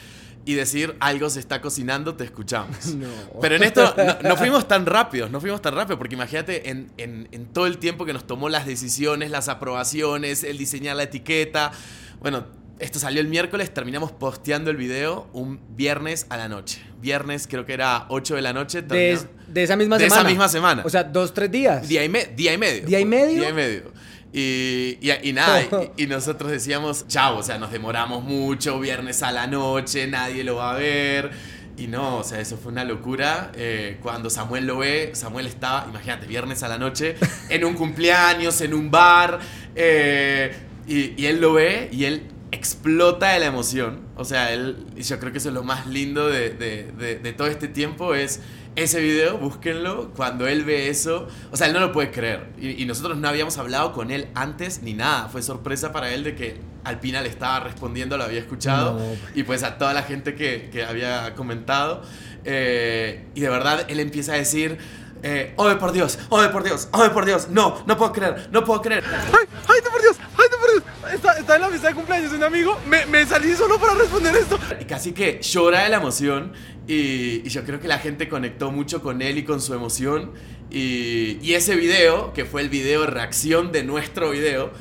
y 0.45 0.55
decir 0.55 0.97
algo 1.01 1.31
se 1.31 1.41
está 1.41 1.61
cocinando, 1.61 2.15
te 2.15 2.25
escuchamos. 2.25 2.77
No. 2.97 3.09
Pero 3.41 3.57
en 3.57 3.63
esto 3.63 3.95
no, 3.97 4.29
no 4.31 4.37
fuimos 4.37 4.67
tan 4.69 4.87
rápidos, 4.87 5.31
no 5.31 5.41
fuimos 5.41 5.63
tan 5.63 5.75
rápidos, 5.75 5.99
porque 5.99 6.15
imagínate 6.15 6.71
en, 6.71 6.91
en- 6.99 7.29
en 7.33 7.47
todo 7.47 7.67
el 7.67 7.79
tiempo 7.79 8.05
que 8.05 8.13
nos 8.13 8.27
tomó 8.27 8.49
las 8.49 8.67
decisiones, 8.67 9.31
las 9.31 9.49
aprobaciones, 9.49 10.45
el 10.45 10.59
diseñar 10.59 10.97
la 10.97 11.05
etiqueta. 11.05 11.73
Bueno, 12.21 12.47
esto 12.79 12.99
salió 12.99 13.21
el 13.21 13.29
miércoles, 13.29 13.73
terminamos 13.73 14.11
posteando 14.11 14.71
el 14.71 14.77
video 14.77 15.29
un 15.33 15.61
viernes 15.77 16.27
a 16.31 16.37
la 16.37 16.49
noche. 16.49 16.83
Viernes 17.01 17.47
creo 17.49 17.65
que 17.65 17.75
era 17.75 18.07
8 18.09 18.35
de 18.37 18.43
la 18.43 18.53
noche. 18.53 18.83
de, 18.83 19.19
de 19.49 19.63
esa 19.63 19.77
misma 19.77 19.99
de 19.99 20.07
esa 20.07 20.17
semana. 20.17 20.29
misma 20.31 20.49
semana. 20.49 20.83
O 20.85 20.91
sea, 20.91 21.05
dos, 21.05 21.33
tres 21.35 21.51
días. 21.51 21.87
Día 21.89 22.05
y, 22.05 22.09
me- 22.09 22.27
día 22.27 22.53
y 22.53 22.59
medio. 22.59 22.87
¿Día 22.87 22.99
y 23.01 23.05
medio? 23.05 23.41
Día 23.41 23.51
y 23.51 23.53
medio. 23.53 23.93
Y, 24.33 24.99
y- 25.01 25.29
y 25.29 25.33
nada, 25.33 25.63
y, 25.63 25.69
y 26.05 26.07
nosotros 26.07 26.51
decíamos, 26.51 27.07
chao, 27.09 27.37
o 27.39 27.43
sea, 27.43 27.59
nos 27.59 27.71
demoramos 27.71 28.25
mucho, 28.25 28.81
viernes 28.81 29.23
a 29.23 29.31
la 29.33 29.47
noche, 29.47 30.07
nadie 30.07 30.43
lo 30.45 30.57
va 30.57 30.73
a 30.73 30.79
ver. 30.79 31.31
Y 31.77 31.87
no, 31.87 32.19
o 32.19 32.25
sea, 32.25 32.39
eso 32.41 32.57
fue 32.59 32.71
una 32.73 32.85
locura. 32.85 33.51
Eh, 33.55 33.99
cuando 34.03 34.29
Samuel 34.31 34.67
lo 34.67 34.79
ve, 34.79 35.11
Samuel 35.15 35.47
estaba, 35.47 35.87
imagínate, 35.89 36.27
viernes 36.27 36.63
a 36.63 36.69
la 36.69 36.79
noche, 36.79 37.17
en 37.49 37.65
un 37.65 37.75
cumpleaños, 37.75 38.61
en 38.61 38.75
un 38.75 38.91
bar, 38.91 39.39
eh, 39.75 40.55
y, 40.87 41.25
él 41.27 41.41
lo 41.41 41.55
ve 41.55 41.89
y 41.93 42.05
él 42.05 42.23
explota 42.51 43.31
de 43.33 43.41
la 43.41 43.47
emoción. 43.47 44.01
O 44.17 44.25
sea, 44.25 44.53
él, 44.53 44.85
y 44.97 45.03
yo 45.03 45.19
creo 45.19 45.33
que 45.33 45.39
eso 45.39 45.49
es 45.49 45.55
lo 45.55 45.63
más 45.65 45.87
lindo 45.87 46.29
de, 46.29 46.51
de- 46.51 46.93
de- 46.93 47.19
de 47.19 47.33
todo 47.33 47.49
este 47.49 47.69
tiempo, 47.69 48.15
es 48.15 48.41
ese 48.75 49.01
video, 49.01 49.37
búsquenlo, 49.39 50.11
cuando 50.17 50.47
él 50.49 50.65
ve 50.65 50.89
eso, 50.89 51.29
o 51.51 51.57
sea, 51.57 51.67
él 51.67 51.73
no 51.75 51.81
lo 51.81 51.93
puede 51.93 52.11
creer. 52.11 52.47
Y, 52.59 52.83
y 52.83 52.87
nosotros 52.87 53.19
no 53.19 53.29
habíamos 53.29 53.59
hablado 53.59 53.93
con 53.93 54.11
él 54.11 54.29
antes 54.35 54.83
ni 54.83 54.95
nada, 54.95 55.29
fue 55.29 55.43
sorpresa 55.43 55.93
para 55.93 56.13
él 56.15 56.25
de 56.25 56.35
que 56.35 56.57
Alpina 56.85 57.21
le 57.21 57.29
estaba 57.29 57.61
respondiendo, 57.61 58.17
lo 58.17 58.25
había 58.25 58.41
escuchado, 58.41 58.99
No. 58.99 59.05
y 59.35 59.43
pues 59.43 59.63
a 59.63 59.77
toda 59.79 59.93
la 59.93 60.03
gente 60.03 60.35
que, 60.35 60.71
que 60.73 60.85
había 60.85 61.35
comentado. 61.35 62.03
eh, 62.45 63.25
y 63.35 63.41
de 63.41 63.49
verdad 63.49 63.85
él 63.89 64.01
empieza 64.01 64.33
a 64.33 64.37
decir... 64.37 64.79
Eh, 65.23 65.55
oh, 65.57 65.71
por 65.79 65.93
Dios, 65.93 66.19
oh, 66.31 66.43
por 66.51 66.65
Dios, 66.65 66.89
oh, 66.93 67.09
por 67.13 67.25
Dios, 67.25 67.49
no, 67.49 67.85
no 67.87 67.97
puedo 67.97 68.13
creer, 68.13 68.49
no 68.51 68.65
puedo 68.65 68.83
creer. 68.83 69.05
¡Ay, 69.07 69.47
ay, 69.69 69.81
no, 69.85 69.91
por 69.91 70.03
Dios! 70.03 70.17
¡Ay, 70.19 70.47
no, 70.51 70.59
por 70.59 70.71
Dios! 70.73 71.15
Está, 71.15 71.39
está 71.39 71.55
en 71.57 71.61
la 71.63 71.69
fiesta 71.69 71.89
de 71.89 71.95
cumpleaños 71.95 72.31
de 72.33 72.37
un 72.39 72.45
amigo. 72.45 72.79
Me, 72.87 73.07
me 73.07 73.25
salí 73.25 73.55
solo 73.55 73.79
para 73.79 73.95
responder 73.95 74.35
esto. 74.35 74.59
Y 74.81 74.85
casi 74.85 75.13
que 75.13 75.41
llora 75.41 75.85
de 75.85 75.91
la 75.91 75.99
emoción 75.99 76.53
y, 76.89 77.47
y 77.47 77.49
yo 77.49 77.65
creo 77.65 77.79
que 77.79 77.87
la 77.87 77.99
gente 77.99 78.29
conectó 78.29 78.73
mucho 78.73 79.01
con 79.01 79.23
él 79.23 79.39
y 79.39 79.45
con 79.45 79.61
su 79.61 79.75
emoción. 79.75 80.33
Y, 80.75 81.39
y 81.43 81.53
ese 81.53 81.77
video, 81.77 82.33
que 82.33 82.47
fue 82.47 82.63
el 82.63 82.71
video 82.71 83.05
reacción 83.05 83.73
de 83.73 83.83
nuestro 83.83 84.31
video, 84.31 84.73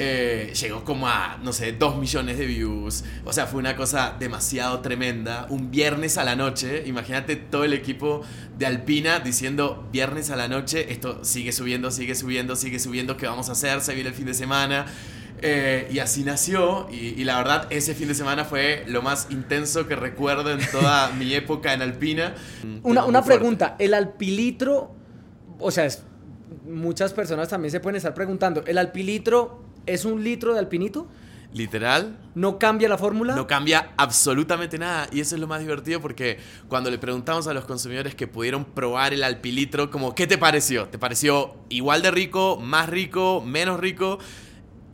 eh, 0.00 0.50
llegó 0.58 0.84
como 0.84 1.06
a, 1.06 1.38
no 1.42 1.52
sé, 1.52 1.72
dos 1.72 1.98
millones 1.98 2.38
de 2.38 2.46
views. 2.46 3.04
O 3.26 3.32
sea, 3.32 3.46
fue 3.46 3.60
una 3.60 3.76
cosa 3.76 4.16
demasiado 4.18 4.80
tremenda. 4.80 5.46
Un 5.50 5.70
viernes 5.70 6.16
a 6.16 6.24
la 6.24 6.34
noche, 6.34 6.84
imagínate 6.86 7.36
todo 7.36 7.64
el 7.64 7.74
equipo 7.74 8.22
de 8.56 8.64
Alpina 8.64 9.20
diciendo 9.20 9.86
viernes 9.92 10.30
a 10.30 10.36
la 10.36 10.48
noche, 10.48 10.90
esto 10.90 11.22
sigue 11.26 11.52
subiendo, 11.52 11.90
sigue 11.90 12.14
subiendo, 12.14 12.56
sigue 12.56 12.78
subiendo, 12.78 13.18
¿qué 13.18 13.26
vamos 13.26 13.50
a 13.50 13.52
hacer? 13.52 13.82
Se 13.82 13.94
viene 13.94 14.08
el 14.08 14.14
fin 14.14 14.24
de 14.24 14.34
semana. 14.34 14.86
Eh, 15.42 15.88
y 15.92 15.98
así 15.98 16.24
nació, 16.24 16.88
y, 16.90 17.20
y 17.20 17.24
la 17.24 17.36
verdad 17.36 17.66
ese 17.68 17.94
fin 17.94 18.08
de 18.08 18.14
semana 18.14 18.46
fue 18.46 18.84
lo 18.86 19.02
más 19.02 19.26
intenso 19.28 19.86
que 19.86 19.94
recuerdo 19.94 20.50
en 20.50 20.60
toda 20.70 21.10
mi 21.18 21.34
época 21.34 21.74
en 21.74 21.82
Alpina. 21.82 22.34
Una, 22.82 23.04
una 23.04 23.22
pregunta, 23.22 23.76
el 23.78 23.92
alpilitro, 23.92 25.03
o 25.58 25.70
sea, 25.70 25.84
es- 25.86 26.02
muchas 26.66 27.12
personas 27.12 27.48
también 27.48 27.70
se 27.72 27.80
pueden 27.80 27.96
estar 27.96 28.14
preguntando, 28.14 28.62
¿el 28.66 28.78
alpilitro 28.78 29.62
es 29.86 30.04
un 30.04 30.22
litro 30.24 30.52
de 30.54 30.58
alpinito? 30.60 31.06
literal, 31.52 32.18
¿No 32.34 32.58
cambia 32.58 32.88
la 32.88 32.98
fórmula? 32.98 33.36
no 33.36 33.46
cambia 33.46 33.90
absolutamente 33.96 34.76
nada. 34.76 35.06
Y 35.12 35.20
eso 35.20 35.36
es 35.36 35.40
lo 35.40 35.46
más 35.46 35.60
divertido 35.60 36.00
porque 36.00 36.38
cuando 36.68 36.90
le 36.90 36.98
preguntamos 36.98 37.46
a 37.46 37.54
los 37.54 37.64
consumidores 37.64 38.16
que 38.16 38.26
pudieron 38.26 38.64
probar 38.64 39.14
el 39.14 39.22
alpilitro, 39.22 39.88
como, 39.88 40.16
¿qué 40.16 40.26
te 40.26 40.36
pareció? 40.36 40.88
¿Te 40.88 40.98
pareció 40.98 41.54
igual 41.68 42.02
de 42.02 42.10
rico, 42.10 42.58
más 42.60 42.88
rico, 42.88 43.40
menos 43.40 43.78
rico? 43.78 44.18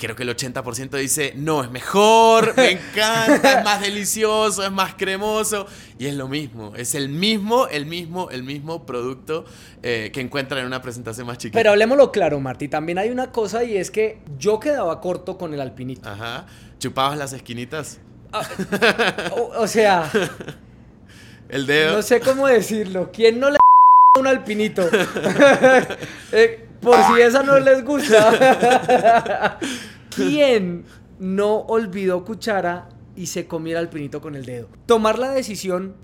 Creo 0.00 0.16
que 0.16 0.22
el 0.22 0.34
80% 0.34 0.96
dice, 0.96 1.34
no, 1.36 1.62
es 1.62 1.70
mejor, 1.70 2.56
me 2.56 2.70
encanta, 2.92 3.58
es 3.58 3.64
más 3.64 3.82
delicioso, 3.82 4.64
es 4.64 4.72
más 4.72 4.94
cremoso. 4.94 5.66
Y 5.98 6.06
es 6.06 6.14
lo 6.14 6.26
mismo, 6.26 6.72
es 6.74 6.94
el 6.94 7.10
mismo, 7.10 7.68
el 7.68 7.84
mismo, 7.84 8.30
el 8.30 8.42
mismo 8.42 8.86
producto 8.86 9.44
eh, 9.82 10.08
que 10.10 10.22
encuentran 10.22 10.60
en 10.60 10.66
una 10.66 10.80
presentación 10.80 11.26
más 11.26 11.36
chiquita. 11.36 11.58
Pero 11.58 11.72
hablemoslo 11.72 12.10
claro, 12.10 12.40
Marty. 12.40 12.68
También 12.68 12.96
hay 12.96 13.10
una 13.10 13.30
cosa 13.30 13.62
y 13.62 13.76
es 13.76 13.90
que 13.90 14.22
yo 14.38 14.58
quedaba 14.58 15.02
corto 15.02 15.36
con 15.36 15.52
el 15.52 15.60
alpinito. 15.60 16.08
Ajá. 16.08 16.46
¿Chupabas 16.78 17.18
las 17.18 17.34
esquinitas? 17.34 17.98
O, 19.32 19.50
o 19.58 19.66
sea, 19.66 20.10
El 21.50 21.66
dedo. 21.66 21.96
no 21.96 22.02
sé 22.02 22.20
cómo 22.20 22.46
decirlo. 22.46 23.10
¿Quién 23.12 23.38
no 23.38 23.50
le 23.50 23.58
un 24.18 24.26
alpinito? 24.26 24.88
Eh, 26.32 26.66
por 26.80 26.96
si 27.04 27.20
esa 27.20 27.42
no 27.42 27.58
les 27.58 27.84
gusta. 27.84 29.58
¿Quién 30.14 30.84
no 31.18 31.58
olvidó 31.60 32.24
cuchara 32.24 32.88
y 33.16 33.26
se 33.26 33.46
comiera 33.46 33.80
alpinito 33.80 34.20
con 34.20 34.34
el 34.34 34.44
dedo? 34.44 34.68
Tomar 34.86 35.18
la 35.18 35.30
decisión 35.30 35.94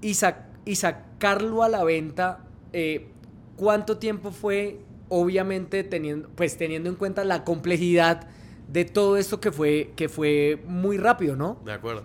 y, 0.00 0.16
y 0.64 0.76
sacarlo 0.76 1.62
a 1.62 1.68
la 1.68 1.84
venta, 1.84 2.44
eh, 2.72 3.08
¿cuánto 3.56 3.98
tiempo 3.98 4.30
fue? 4.30 4.80
Obviamente 5.08 5.84
teniendo, 5.84 6.28
pues 6.30 6.58
teniendo 6.58 6.88
en 6.88 6.96
cuenta 6.96 7.24
la 7.24 7.44
complejidad 7.44 8.28
de 8.68 8.84
todo 8.84 9.16
esto 9.16 9.40
que 9.40 9.52
fue, 9.52 9.92
que 9.96 10.08
fue 10.08 10.62
muy 10.66 10.96
rápido, 10.96 11.36
¿no? 11.36 11.60
De 11.64 11.72
acuerdo. 11.72 12.04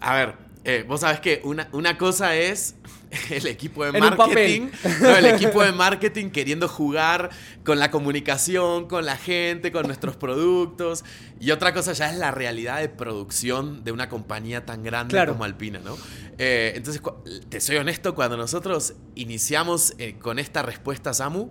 A 0.00 0.14
ver, 0.14 0.34
eh, 0.66 0.84
vos 0.86 1.00
sabés 1.00 1.20
que 1.20 1.40
una, 1.44 1.68
una 1.72 1.96
cosa 1.96 2.34
es 2.36 2.74
el 3.30 3.46
equipo 3.46 3.84
de 3.84 3.96
En 3.96 4.00
marketing. 4.04 4.68
no, 5.00 5.16
el 5.16 5.26
equipo 5.26 5.62
de 5.62 5.70
marketing 5.72 6.30
queriendo 6.30 6.68
jugar 6.68 7.30
con 7.64 7.78
la 7.78 7.90
comunicación, 7.90 8.88
con 8.88 9.06
la 9.06 9.16
gente, 9.16 9.70
con 9.72 9.86
nuestros 9.86 10.16
productos. 10.16 11.04
Y 11.40 11.52
otra 11.52 11.72
cosa 11.72 11.92
ya 11.92 12.10
es 12.10 12.16
la 12.18 12.30
realidad 12.32 12.80
de 12.80 12.88
producción 12.88 13.84
de 13.84 13.92
una 13.92 14.08
compañía 14.08 14.66
tan 14.66 14.82
grande 14.82 15.12
Claro. 15.12 15.32
como 15.32 15.44
Alpina, 15.44 15.78
¿no? 15.84 15.96
Eh, 16.38 16.72
entonces, 16.74 17.00
te 17.48 17.60
soy 17.60 17.76
honesto, 17.76 18.14
cuando 18.14 18.36
nosotros 18.36 18.94
iniciamos 19.14 19.94
eh, 19.98 20.16
con 20.18 20.38
esta 20.38 20.62
respuesta, 20.62 21.14
Samu, 21.14 21.50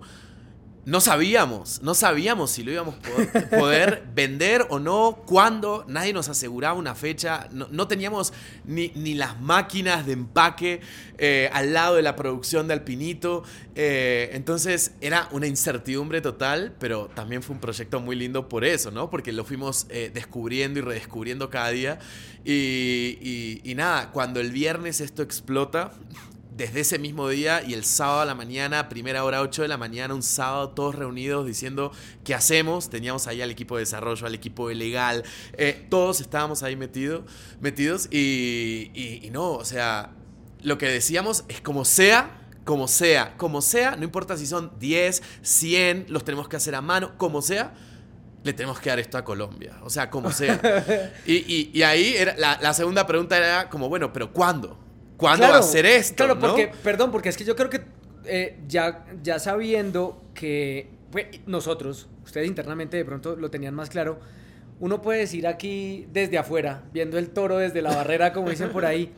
no 0.86 1.00
sabíamos, 1.00 1.82
no 1.82 1.94
sabíamos 1.94 2.52
si 2.52 2.62
lo 2.62 2.70
íbamos 2.70 2.94
a 2.94 2.98
poder, 3.00 3.48
poder 3.50 4.04
vender 4.14 4.66
o 4.70 4.78
no, 4.78 5.22
cuándo, 5.26 5.84
nadie 5.88 6.12
nos 6.12 6.28
aseguraba 6.28 6.78
una 6.78 6.94
fecha, 6.94 7.48
no, 7.52 7.66
no 7.72 7.88
teníamos 7.88 8.32
ni, 8.64 8.92
ni 8.94 9.14
las 9.14 9.40
máquinas 9.40 10.06
de 10.06 10.12
empaque 10.12 10.80
eh, 11.18 11.50
al 11.52 11.72
lado 11.72 11.96
de 11.96 12.02
la 12.02 12.14
producción 12.14 12.68
de 12.68 12.74
Alpinito, 12.74 13.42
eh, 13.74 14.30
entonces 14.32 14.92
era 15.00 15.28
una 15.32 15.48
incertidumbre 15.48 16.20
total, 16.20 16.74
pero 16.78 17.08
también 17.14 17.42
fue 17.42 17.54
un 17.56 17.60
proyecto 17.60 17.98
muy 18.00 18.14
lindo 18.14 18.48
por 18.48 18.64
eso, 18.64 18.92
¿no? 18.92 19.10
Porque 19.10 19.32
lo 19.32 19.44
fuimos 19.44 19.86
eh, 19.90 20.12
descubriendo 20.14 20.78
y 20.78 20.82
redescubriendo 20.82 21.50
cada 21.50 21.70
día 21.70 21.98
y, 22.44 23.18
y- 23.20 23.60
y 23.64 23.74
nada, 23.74 24.12
cuando 24.12 24.38
el 24.40 24.52
viernes 24.52 25.00
esto 25.00 25.22
explota, 25.22 25.90
desde 26.56 26.80
ese 26.80 26.98
mismo 26.98 27.28
día 27.28 27.62
y 27.62 27.74
el 27.74 27.84
sábado 27.84 28.20
a 28.20 28.24
la 28.24 28.34
mañana, 28.34 28.88
primera 28.88 29.24
hora 29.24 29.42
8 29.42 29.62
de 29.62 29.68
la 29.68 29.76
mañana, 29.76 30.14
un 30.14 30.22
sábado, 30.22 30.70
todos 30.70 30.94
reunidos 30.94 31.46
diciendo 31.46 31.92
qué 32.24 32.34
hacemos. 32.34 32.88
Teníamos 32.88 33.26
ahí 33.26 33.42
al 33.42 33.50
equipo 33.50 33.76
de 33.76 33.80
desarrollo, 33.82 34.26
al 34.26 34.34
equipo 34.34 34.68
de 34.68 34.74
legal, 34.74 35.22
eh, 35.52 35.86
todos 35.90 36.20
estábamos 36.20 36.62
ahí 36.62 36.74
metido, 36.76 37.24
metidos 37.60 38.08
y, 38.10 38.90
y- 38.94 39.20
y 39.22 39.30
no, 39.30 39.52
o 39.52 39.64
sea, 39.64 40.12
lo 40.62 40.78
que 40.78 40.86
decíamos 40.86 41.44
es 41.48 41.60
como 41.60 41.84
sea. 41.84 42.42
Como 42.64 42.88
sea, 42.88 43.36
como 43.36 43.62
sea, 43.62 43.94
no 43.94 44.02
importa 44.02 44.36
si 44.36 44.44
son 44.44 44.72
10, 44.80 45.22
100, 45.42 46.06
los 46.08 46.24
tenemos 46.24 46.48
que 46.48 46.56
hacer 46.56 46.74
a 46.74 46.80
mano, 46.80 47.16
como 47.16 47.40
sea, 47.40 47.74
le 48.42 48.52
tenemos 48.54 48.80
que 48.80 48.88
dar 48.90 48.98
esto 48.98 49.16
a 49.18 49.24
Colombia. 49.24 49.76
O 49.84 49.90
sea, 49.90 50.10
como 50.10 50.32
sea. 50.32 50.58
Y, 51.26 51.34
y- 51.34 51.70
y 51.72 51.82
ahí 51.84 52.14
era, 52.16 52.34
la, 52.36 52.58
la 52.60 52.74
segunda 52.74 53.06
pregunta 53.06 53.36
era 53.36 53.68
como, 53.70 53.88
bueno, 53.88 54.12
pero 54.12 54.32
¿cuándo? 54.32 54.76
¿Cuándo 55.16 55.48
va 55.48 55.58
a 55.58 55.62
ser 55.62 55.86
esto? 55.86 56.16
Claro, 56.24 56.34
no? 56.34 56.40
porque, 56.40 56.70
perdón, 56.82 57.10
porque 57.10 57.28
es 57.30 57.36
que 57.36 57.44
yo 57.44 57.56
creo 57.56 57.70
que 57.70 57.82
eh, 58.24 58.58
ya, 58.68 59.06
ya 59.22 59.38
sabiendo 59.38 60.22
que 60.34 60.90
pues, 61.10 61.26
nosotros, 61.46 62.08
ustedes 62.24 62.46
internamente 62.48 62.96
de 62.96 63.04
pronto 63.04 63.36
lo 63.36 63.50
tenían 63.50 63.74
más 63.74 63.88
claro, 63.88 64.18
uno 64.78 65.00
puede 65.00 65.20
decir 65.20 65.46
aquí 65.46 66.06
desde 66.12 66.36
afuera, 66.38 66.84
viendo 66.92 67.18
el 67.18 67.30
toro 67.30 67.56
desde 67.58 67.80
la 67.80 67.94
barrera, 67.94 68.32
como 68.32 68.50
dicen 68.50 68.70
por 68.70 68.84
ahí, 68.84 69.14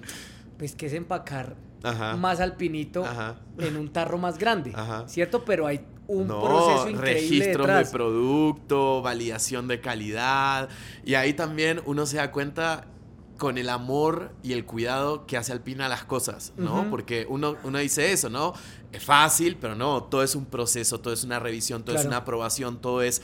pues 0.56 0.74
que 0.76 0.86
es 0.86 0.92
empacar 0.92 1.56
Ajá. 1.82 2.16
más 2.16 2.38
alpinito 2.40 3.04
Ajá. 3.04 3.36
en 3.58 3.76
un 3.76 3.92
tarro 3.92 4.18
más 4.18 4.38
grande, 4.38 4.72
Ajá. 4.74 5.08
¿cierto? 5.08 5.44
Pero 5.44 5.66
hay 5.66 5.80
un 6.06 6.28
No, 6.28 6.40
proceso 6.42 6.88
increíble 6.88 7.12
registros 7.44 7.66
detrás. 7.66 7.86
de 7.86 7.92
producto, 7.98 9.02
validación 9.02 9.66
de 9.68 9.80
calidad. 9.80 10.68
Y 11.04 11.14
ahí 11.14 11.32
también 11.34 11.80
uno 11.86 12.06
se 12.06 12.18
da 12.18 12.30
cuenta 12.30 12.86
con 13.38 13.56
el 13.56 13.70
amor 13.70 14.32
y 14.42 14.52
el 14.52 14.66
cuidado 14.66 15.24
que 15.26 15.36
hace 15.36 15.52
Alpina 15.52 15.86
a 15.86 15.88
las 15.88 16.04
cosas, 16.04 16.52
¿no? 16.56 16.90
Porque 16.90 17.24
uno, 17.28 17.56
uno 17.64 17.78
dice 17.78 18.12
eso, 18.12 18.28
¿no? 18.28 18.52
Es 18.92 19.02
fácil, 19.02 19.56
pero 19.56 19.74
no, 19.74 20.02
todo 20.02 20.22
es 20.22 20.34
un 20.34 20.44
proceso, 20.44 21.00
todo 21.00 21.14
es 21.14 21.24
una 21.24 21.38
revisión, 21.38 21.84
todo 21.84 21.96
es 21.96 22.04
una 22.04 22.18
aprobación, 22.18 22.80
todo 22.80 23.00
es... 23.00 23.22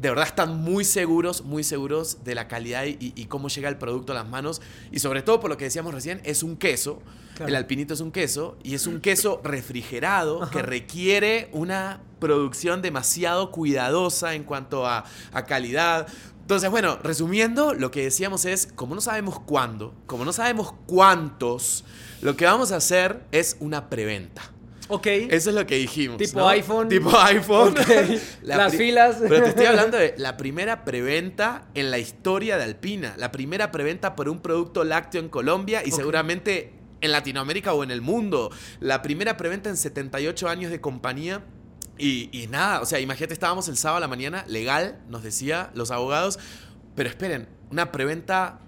De 0.00 0.08
verdad 0.08 0.26
están 0.26 0.56
muy 0.58 0.84
seguros, 0.84 1.44
muy 1.44 1.62
seguros 1.62 2.24
de 2.24 2.34
la 2.34 2.48
calidad 2.48 2.86
y, 2.86 2.96
y 2.98 3.26
cómo 3.26 3.48
llega 3.48 3.68
el 3.68 3.76
producto 3.76 4.12
a 4.12 4.16
las 4.16 4.26
manos. 4.26 4.60
Y 4.90 4.98
sobre 4.98 5.22
todo, 5.22 5.38
por 5.38 5.48
lo 5.48 5.56
que 5.56 5.64
decíamos 5.64 5.94
recién, 5.94 6.20
es 6.24 6.42
un 6.42 6.56
queso. 6.56 7.00
Claro. 7.36 7.48
El 7.48 7.54
alpinito 7.54 7.94
es 7.94 8.00
un 8.00 8.10
queso 8.10 8.56
y 8.64 8.74
es 8.74 8.86
un 8.86 9.00
queso 9.00 9.40
refrigerado 9.44 10.50
que 10.50 10.60
requiere 10.60 11.50
una 11.52 12.00
producción 12.18 12.82
demasiado 12.82 13.50
cuidadosa 13.52 14.34
en 14.34 14.44
cuanto 14.44 14.86
a, 14.86 15.04
a 15.32 15.44
calidad. 15.44 16.08
Entonces, 16.42 16.70
bueno, 16.70 16.98
resumiendo, 17.02 17.72
lo 17.72 17.90
que 17.90 18.02
decíamos 18.02 18.44
es, 18.44 18.68
como 18.74 18.94
no 18.94 19.00
sabemos 19.00 19.40
cuándo, 19.40 19.94
como 20.06 20.24
no 20.24 20.32
sabemos 20.32 20.74
cuántos, 20.86 21.84
lo 22.20 22.36
que 22.36 22.44
vamos 22.44 22.72
a 22.72 22.76
hacer 22.76 23.22
es 23.32 23.56
una 23.60 23.88
preventa. 23.88 24.42
Ok. 24.88 25.06
Eso 25.06 25.50
es 25.50 25.56
lo 25.56 25.66
que 25.66 25.76
dijimos. 25.76 26.18
Tipo 26.18 26.40
¿no? 26.40 26.48
iPhone. 26.48 26.88
Tipo 26.88 27.16
iPhone. 27.18 27.70
Ok. 27.78 28.20
Las 28.42 28.76
filas. 28.76 29.16
Pero 29.20 29.42
te 29.42 29.48
estoy 29.50 29.66
hablando 29.66 29.96
de 29.96 30.14
la 30.18 30.36
primera 30.36 30.84
preventa 30.84 31.68
en 31.74 31.90
la 31.90 31.98
historia 31.98 32.58
de 32.58 32.64
Alpina. 32.64 33.14
La 33.16 33.32
primera 33.32 33.70
preventa 33.70 34.14
por 34.14 34.28
un 34.28 34.40
producto 34.40 34.84
lácteo 34.84 35.22
en 35.22 35.28
Colombia 35.28 35.82
y 35.84 35.92
seguramente 35.92 36.74
en 37.00 37.12
Latinoamérica 37.12 37.72
o 37.72 37.84
en 37.84 37.90
el 37.90 38.02
mundo. 38.02 38.50
La 38.80 39.00
primera 39.00 39.36
preventa 39.36 39.70
en 39.70 39.76
78 39.76 40.48
años 40.48 40.70
de 40.70 40.80
compañía. 40.80 41.42
Y, 41.98 42.30
y 42.32 42.46
nada, 42.46 42.80
o 42.80 42.86
sea, 42.86 43.00
imagínate, 43.00 43.34
estábamos 43.34 43.68
el 43.68 43.76
sábado 43.76 43.98
a 43.98 44.00
la 44.00 44.08
mañana, 44.08 44.44
legal, 44.48 45.00
nos 45.08 45.22
decía 45.22 45.70
los 45.74 45.90
abogados. 45.90 46.38
Pero 46.94 47.08
esperen, 47.08 47.48
una 47.70 47.92
preventa, 47.92 48.60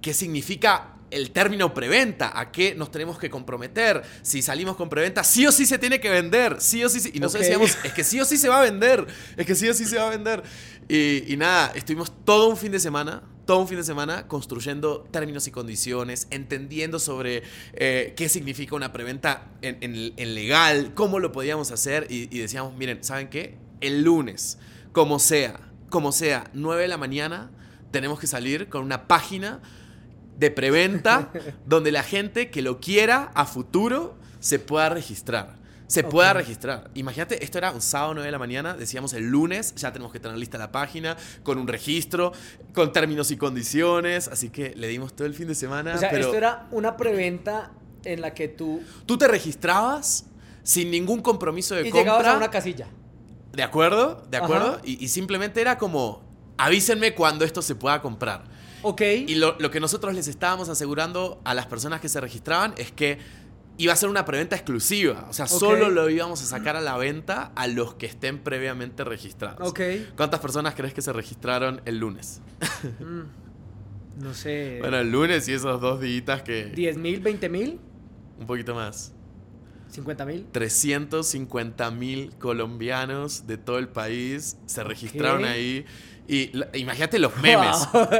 ¿qué 0.00 0.14
significa 0.14 0.96
el 1.10 1.30
término 1.30 1.72
preventa? 1.74 2.38
¿A 2.38 2.50
qué 2.50 2.74
nos 2.74 2.90
tenemos 2.90 3.18
que 3.18 3.30
comprometer? 3.30 4.02
Si 4.22 4.42
salimos 4.42 4.76
con 4.76 4.88
preventa, 4.88 5.24
sí 5.24 5.46
o 5.46 5.52
sí 5.52 5.66
se 5.66 5.78
tiene 5.78 6.00
que 6.00 6.10
vender, 6.10 6.56
sí 6.60 6.84
o 6.84 6.88
sí. 6.88 7.00
sí. 7.00 7.12
Y 7.14 7.20
nosotros 7.20 7.46
decíamos, 7.46 7.78
es 7.84 7.92
que 7.92 8.04
sí 8.04 8.20
o 8.20 8.24
sí 8.24 8.36
se 8.36 8.48
va 8.48 8.58
a 8.58 8.62
vender, 8.62 9.06
es 9.36 9.46
que 9.46 9.54
sí 9.54 9.68
o 9.68 9.74
sí 9.74 9.84
se 9.84 9.96
va 9.96 10.08
a 10.08 10.10
vender. 10.10 10.42
Y, 10.88 11.32
y 11.32 11.36
nada, 11.36 11.72
estuvimos 11.74 12.12
todo 12.24 12.48
un 12.48 12.56
fin 12.56 12.72
de 12.72 12.80
semana, 12.80 13.22
todo 13.46 13.58
un 13.60 13.68
fin 13.68 13.76
de 13.78 13.84
semana 13.84 14.26
construyendo 14.28 15.06
términos 15.10 15.46
y 15.46 15.50
condiciones, 15.50 16.26
entendiendo 16.30 16.98
sobre 16.98 17.42
eh, 17.74 18.14
qué 18.16 18.28
significa 18.28 18.74
una 18.76 18.92
preventa 18.92 19.48
en, 19.62 19.78
en- 19.80 20.12
en 20.16 20.34
legal, 20.34 20.92
cómo 20.94 21.18
lo 21.18 21.32
podíamos 21.32 21.70
hacer 21.70 22.06
y, 22.10 22.34
y 22.34 22.40
decíamos, 22.40 22.74
miren, 22.76 23.02
¿saben 23.04 23.28
qué? 23.28 23.56
El 23.80 24.02
lunes, 24.02 24.58
como 24.92 25.18
sea, 25.18 25.60
como 25.90 26.10
sea, 26.12 26.50
9 26.54 26.82
de 26.82 26.88
la 26.88 26.96
mañana, 26.96 27.50
tenemos 27.90 28.18
que 28.18 28.26
salir 28.26 28.68
con 28.68 28.82
una 28.82 29.06
página 29.06 29.60
de 30.38 30.50
preventa 30.50 31.30
donde 31.66 31.92
la 31.92 32.02
gente 32.02 32.50
que 32.50 32.62
lo 32.62 32.80
quiera 32.80 33.30
a 33.34 33.44
futuro 33.46 34.16
se 34.40 34.58
pueda 34.58 34.88
registrar. 34.88 35.56
Se 35.86 36.02
pueda 36.02 36.32
registrar. 36.32 36.90
Imagínate, 36.94 37.44
esto 37.44 37.58
era 37.58 37.70
un 37.70 37.80
sábado 37.80 38.14
9 38.14 38.26
de 38.26 38.32
la 38.32 38.38
mañana, 38.38 38.74
decíamos 38.74 39.12
el 39.12 39.28
lunes, 39.28 39.74
ya 39.74 39.92
tenemos 39.92 40.12
que 40.12 40.20
tener 40.20 40.36
lista 40.38 40.56
la 40.58 40.72
página, 40.72 41.16
con 41.42 41.58
un 41.58 41.68
registro, 41.68 42.32
con 42.72 42.92
términos 42.92 43.30
y 43.30 43.36
condiciones, 43.36 44.28
así 44.28 44.48
que 44.48 44.74
le 44.76 44.88
dimos 44.88 45.14
todo 45.14 45.26
el 45.26 45.34
fin 45.34 45.48
de 45.48 45.54
semana. 45.54 45.94
o 45.94 45.98
sea, 45.98 46.10
pero 46.10 46.24
esto 46.24 46.36
era 46.36 46.66
una 46.70 46.96
preventa 46.96 47.72
en 48.04 48.20
la 48.20 48.34
que 48.34 48.48
tú 48.48 48.82
tú 49.06 49.16
te 49.16 49.28
registrabas 49.28 50.26
sin 50.62 50.90
ningún 50.90 51.20
compromiso 51.20 51.74
de 51.74 51.82
y 51.82 51.90
compra. 51.90 52.00
llegabas 52.00 52.26
a 52.26 52.36
una 52.36 52.50
casilla. 52.50 52.88
¿De 53.52 53.62
acuerdo? 53.62 54.26
¿De 54.30 54.36
acuerdo? 54.36 54.80
Y, 54.84 55.04
y 55.04 55.08
simplemente 55.08 55.60
era 55.60 55.78
como, 55.78 56.22
avísenme 56.56 57.14
cuando 57.14 57.44
esto 57.44 57.62
se 57.62 57.74
pueda 57.74 58.00
comprar. 58.02 58.44
Ok. 58.82 59.00
Y 59.00 59.36
lo, 59.36 59.56
lo 59.58 59.70
que 59.70 59.80
nosotros 59.80 60.12
les 60.14 60.28
estábamos 60.28 60.68
asegurando 60.68 61.40
a 61.44 61.54
las 61.54 61.66
personas 61.66 62.00
que 62.00 62.08
se 62.08 62.20
registraban 62.20 62.74
es 62.76 62.92
que 62.92 63.18
iba 63.76 63.92
a 63.92 63.96
ser 63.96 64.08
una 64.08 64.24
preventa 64.24 64.56
exclusiva. 64.56 65.26
O 65.28 65.32
sea, 65.32 65.46
solo 65.46 65.90
lo 65.90 66.08
íbamos 66.08 66.42
a 66.42 66.46
sacar 66.46 66.76
a 66.76 66.80
la 66.80 66.96
venta 66.96 67.52
a 67.54 67.66
los 67.66 67.94
que 67.94 68.06
estén 68.06 68.38
previamente 68.38 69.04
registrados. 69.04 69.68
Ok. 69.68 69.80
¿Cuántas 70.16 70.40
personas 70.40 70.74
crees 70.74 70.94
que 70.94 71.02
se 71.02 71.12
registraron 71.12 71.80
el 71.84 71.98
lunes? 71.98 72.40
Mm. 73.00 74.22
no 74.22 74.34
sé, 74.34 74.78
Bueno, 74.80 74.98
el 74.98 75.10
lunes 75.10 75.48
y 75.48 75.52
esos 75.52 75.80
dos 75.80 76.00
días 76.00 76.42
que... 76.42 76.66
10 76.66 76.96
mil, 76.98 77.20
20 77.20 77.48
mil, 77.48 77.80
Un 78.38 78.46
poquito 78.46 78.74
más. 78.74 79.12
50 79.90 80.26
mil. 80.26 80.46
350 80.50 81.90
mil 81.92 82.34
colombianos 82.38 83.46
de 83.46 83.58
todo 83.58 83.78
el 83.78 83.88
país 83.88 84.56
se 84.66 84.82
registraron 84.82 85.44
ahí. 85.44 85.84
Y 86.26 86.52
imagínate 86.72 87.18
los 87.18 87.36
memes, 87.36 87.76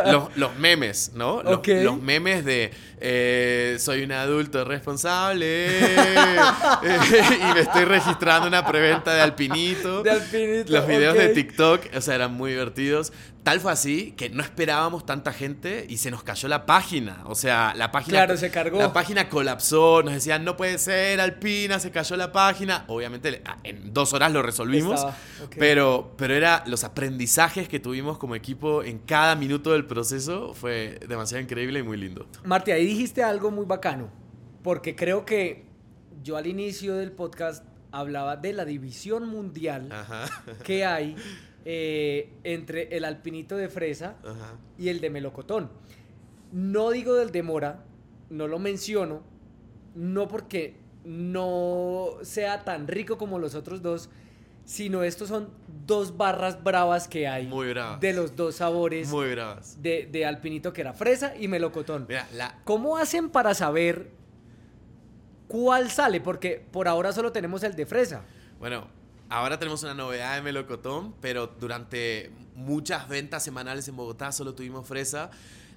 los, 0.07 0.37
los 0.37 0.57
memes, 0.59 1.13
¿no? 1.15 1.43
Los, 1.43 1.67
los 1.67 2.03
memes 2.03 2.45
de 2.45 2.71
eh, 3.01 3.77
soy 3.79 4.03
un 4.03 4.13
adulto 4.13 4.63
responsable 4.65 5.47
eh, 5.79 6.39
y 6.83 7.55
me 7.55 7.61
estoy 7.61 7.85
registrando 7.85 8.47
una 8.47 8.67
preventa 8.67 9.15
de 9.15 9.23
alpinito. 9.23 10.03
De 10.03 10.11
alpinito, 10.11 10.73
Los 10.73 10.87
videos 10.87 11.15
de 11.15 11.29
ok. 11.29 11.35
TikTok, 11.35 11.81
o 11.97 12.01
sea, 12.03 12.15
eran 12.17 12.35
muy 12.35 12.51
divertidos. 12.53 13.13
Tal 13.45 13.61
fue 13.61 13.73
así 13.73 14.13
que 14.13 14.31
no 14.31 14.43
esperábamos 14.43 15.05
tanta 15.05 15.31
gente 15.31 15.85
y 15.87 15.99
se 15.99 16.11
nos 16.11 16.23
cayó 16.23 16.49
la 16.49 16.65
página. 16.65 17.23
O 17.27 17.35
sea, 17.35 17.75
la 17.77 17.93
página. 17.93 18.17
Claro, 18.17 18.39
se 18.39 18.51
cargó. 18.51 18.79
La 18.79 18.95
página 18.95 19.29
colapsó. 19.29 20.03
Nos 20.03 20.15
decían, 20.15 20.45
no 20.47 20.57
puede 20.57 20.79
ser, 20.79 21.21
Alpina, 21.21 21.79
se 21.79 21.91
cayó 21.91 22.17
la 22.17 22.33
página. 22.33 22.87
Obviamente, 22.89 23.43
ah, 23.45 23.59
en 23.63 23.93
dos 23.93 24.15
horas 24.15 24.33
lo 24.33 24.41
resolvimos. 24.41 25.07
Pero, 25.59 26.15
pero 26.17 26.33
era 26.35 26.65
los 26.67 26.85
aprendizajes 26.85 27.69
que 27.69 27.79
tuvimos 27.79 28.17
como 28.17 28.35
equipo 28.35 28.83
en 28.83 28.99
cada 28.99 29.37
minuto 29.37 29.73
del 29.73 29.85
proceso. 29.85 30.55
Fue 30.55 30.99
demasiado 31.07 31.43
increíble 31.43 31.81
y 31.81 31.83
muy 31.83 31.99
lindo. 31.99 32.27
Marti, 32.45 32.71
ahí 32.71 32.87
dijiste 32.87 33.23
algo 33.23 33.51
muy 33.51 33.67
bacano, 33.67 34.09
porque 34.63 34.97
creo 34.97 35.27
que 35.27 35.67
yo 36.23 36.39
al 36.39 36.47
inicio 36.47 36.95
del 36.95 37.13
podcast 37.13 37.63
hablaba 37.93 38.39
de 38.39 38.55
la 38.55 38.65
división 38.65 39.29
mundial 39.29 39.93
Ajá. 39.93 40.25
que 40.65 40.87
hay 40.87 41.15
eh, 41.65 42.31
entre 42.45 42.95
el 42.97 43.05
alpinito 43.05 43.57
de 43.57 43.69
fresa 43.69 44.17
Ajá. 44.25 44.59
y 44.79 44.89
el 44.89 45.01
de 45.01 45.11
melocotón. 45.11 45.71
No 46.53 46.91
digo 46.91 47.15
del 47.15 47.31
de 47.33 47.43
mora, 47.43 47.85
no 48.31 48.47
lo 48.49 48.59
menciono, 48.59 49.23
no 49.95 50.29
porque 50.29 50.77
no 51.05 52.11
sea 52.23 52.65
tan 52.65 52.87
rico 52.89 53.19
como 53.19 53.39
los 53.39 53.55
otros 53.55 53.83
dos, 53.83 54.09
sino 54.65 55.03
estos 55.03 55.29
son 55.29 55.51
dos 55.87 56.17
barras 56.17 56.63
bravas 56.65 57.07
que 57.09 57.29
hay 57.29 57.47
Muy 57.47 57.69
bravas. 57.71 58.01
de 58.01 58.13
los 58.15 58.35
dos 58.37 58.55
sabores 58.57 59.09
Muy 59.11 59.31
bravas. 59.33 59.83
de, 59.83 60.09
de 60.11 60.25
alpinito 60.25 60.73
que 60.73 60.81
era 60.81 60.93
fresa 60.95 61.35
y 61.39 61.49
melocotón. 61.49 62.07
Mira, 62.09 62.27
la, 62.35 62.61
¿Cómo 62.65 62.97
hacen 62.97 63.29
para 63.31 63.53
saber 63.55 64.11
cuál 65.49 65.91
sale? 65.91 66.21
Porque 66.21 66.65
por 66.71 66.89
ahora 66.89 67.13
solo 67.13 67.33
tenemos 67.33 67.63
el 67.63 67.75
de 67.77 67.85
fresa. 67.87 68.23
Bueno, 68.59 68.87
ahora 69.29 69.59
tenemos 69.59 69.83
una 69.83 69.95
novedad 69.95 70.35
de 70.37 70.43
melocotón, 70.43 71.15
pero 71.21 71.47
durante 71.47 72.31
muchas 72.55 73.09
ventas 73.09 73.43
semanales 73.43 73.87
en 73.89 73.97
Bogotá 73.97 74.33
solo 74.33 74.55
tuvimos 74.55 74.87
fresa. 74.87 75.31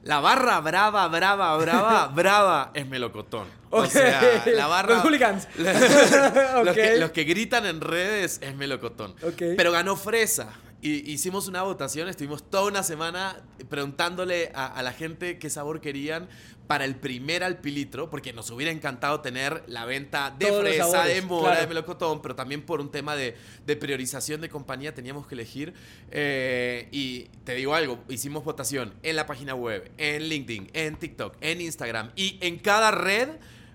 La 0.04 0.20
barra 0.20 0.60
brava, 0.62 1.08
brava, 1.08 1.58
brava, 1.58 2.08
brava 2.16 2.72
es 2.74 2.88
melocotón. 2.88 3.48
O 3.70 3.82
Ok. 3.82 3.88
sea, 3.88 4.44
la 4.46 4.68
barra. 4.68 4.96
Los 4.96 5.04
hooligans. 5.04 5.48
los, 5.58 6.74
que, 6.76 6.96
los 7.00 7.12
que 7.12 7.24
gritan 7.26 7.66
en 7.66 7.82
redes 7.82 8.40
es 8.42 8.56
melocotón. 8.56 9.12
Ok. 9.24 9.42
Pero 9.58 9.72
ganó 9.72 9.98
fresa. 9.98 10.50
Y 10.88 11.12
hicimos 11.12 11.50
una 11.50 11.64
votación, 11.64 12.08
estuvimos 12.08 12.50
toda 12.50 12.70
una 12.70 12.82
semana 12.82 13.44
preguntándole 13.68 14.52
a, 14.56 14.68
a 14.68 14.82
la 14.82 14.94
gente 14.94 15.38
qué 15.38 15.50
sabor 15.50 15.82
querían 15.82 16.30
para 16.66 16.86
el 16.86 16.96
primer 16.96 17.44
alpilitro, 17.44 18.10
porque 18.10 18.32
nos 18.32 18.50
hubiera 18.52 18.72
encantado 18.72 19.20
tener 19.20 19.64
la 19.68 19.84
venta 19.84 20.34
de 20.38 20.46
Todos 20.46 20.62
fresa, 20.62 20.86
sabores, 20.86 21.16
de 21.16 21.22
mora, 21.24 21.44
claro. 21.52 21.62
de 21.62 21.68
melocotón, 21.68 22.22
pero 22.22 22.36
también 22.36 22.62
por 22.62 22.80
un 22.80 22.90
tema 22.90 23.18
de, 23.18 23.36
de 23.66 23.76
priorización 23.76 24.40
de 24.40 24.48
compañía 24.50 24.94
teníamos 24.94 25.28
que 25.28 25.36
elegir. 25.36 25.74
Eh, 26.12 26.88
y 26.92 27.24
te 27.44 27.54
digo 27.56 27.76
algo, 27.76 28.04
hicimos 28.08 28.46
votación 28.46 28.94
en 29.04 29.18
la 29.18 29.26
página 29.26 29.56
web, 29.56 29.92
en 29.98 30.24
LinkedIn, 30.24 30.70
en 30.74 30.96
TikTok, 30.96 31.36
en 31.42 31.60
Instagram 31.60 32.12
y 32.16 32.38
en 32.42 32.60
cada 32.60 32.92
red 32.92 33.30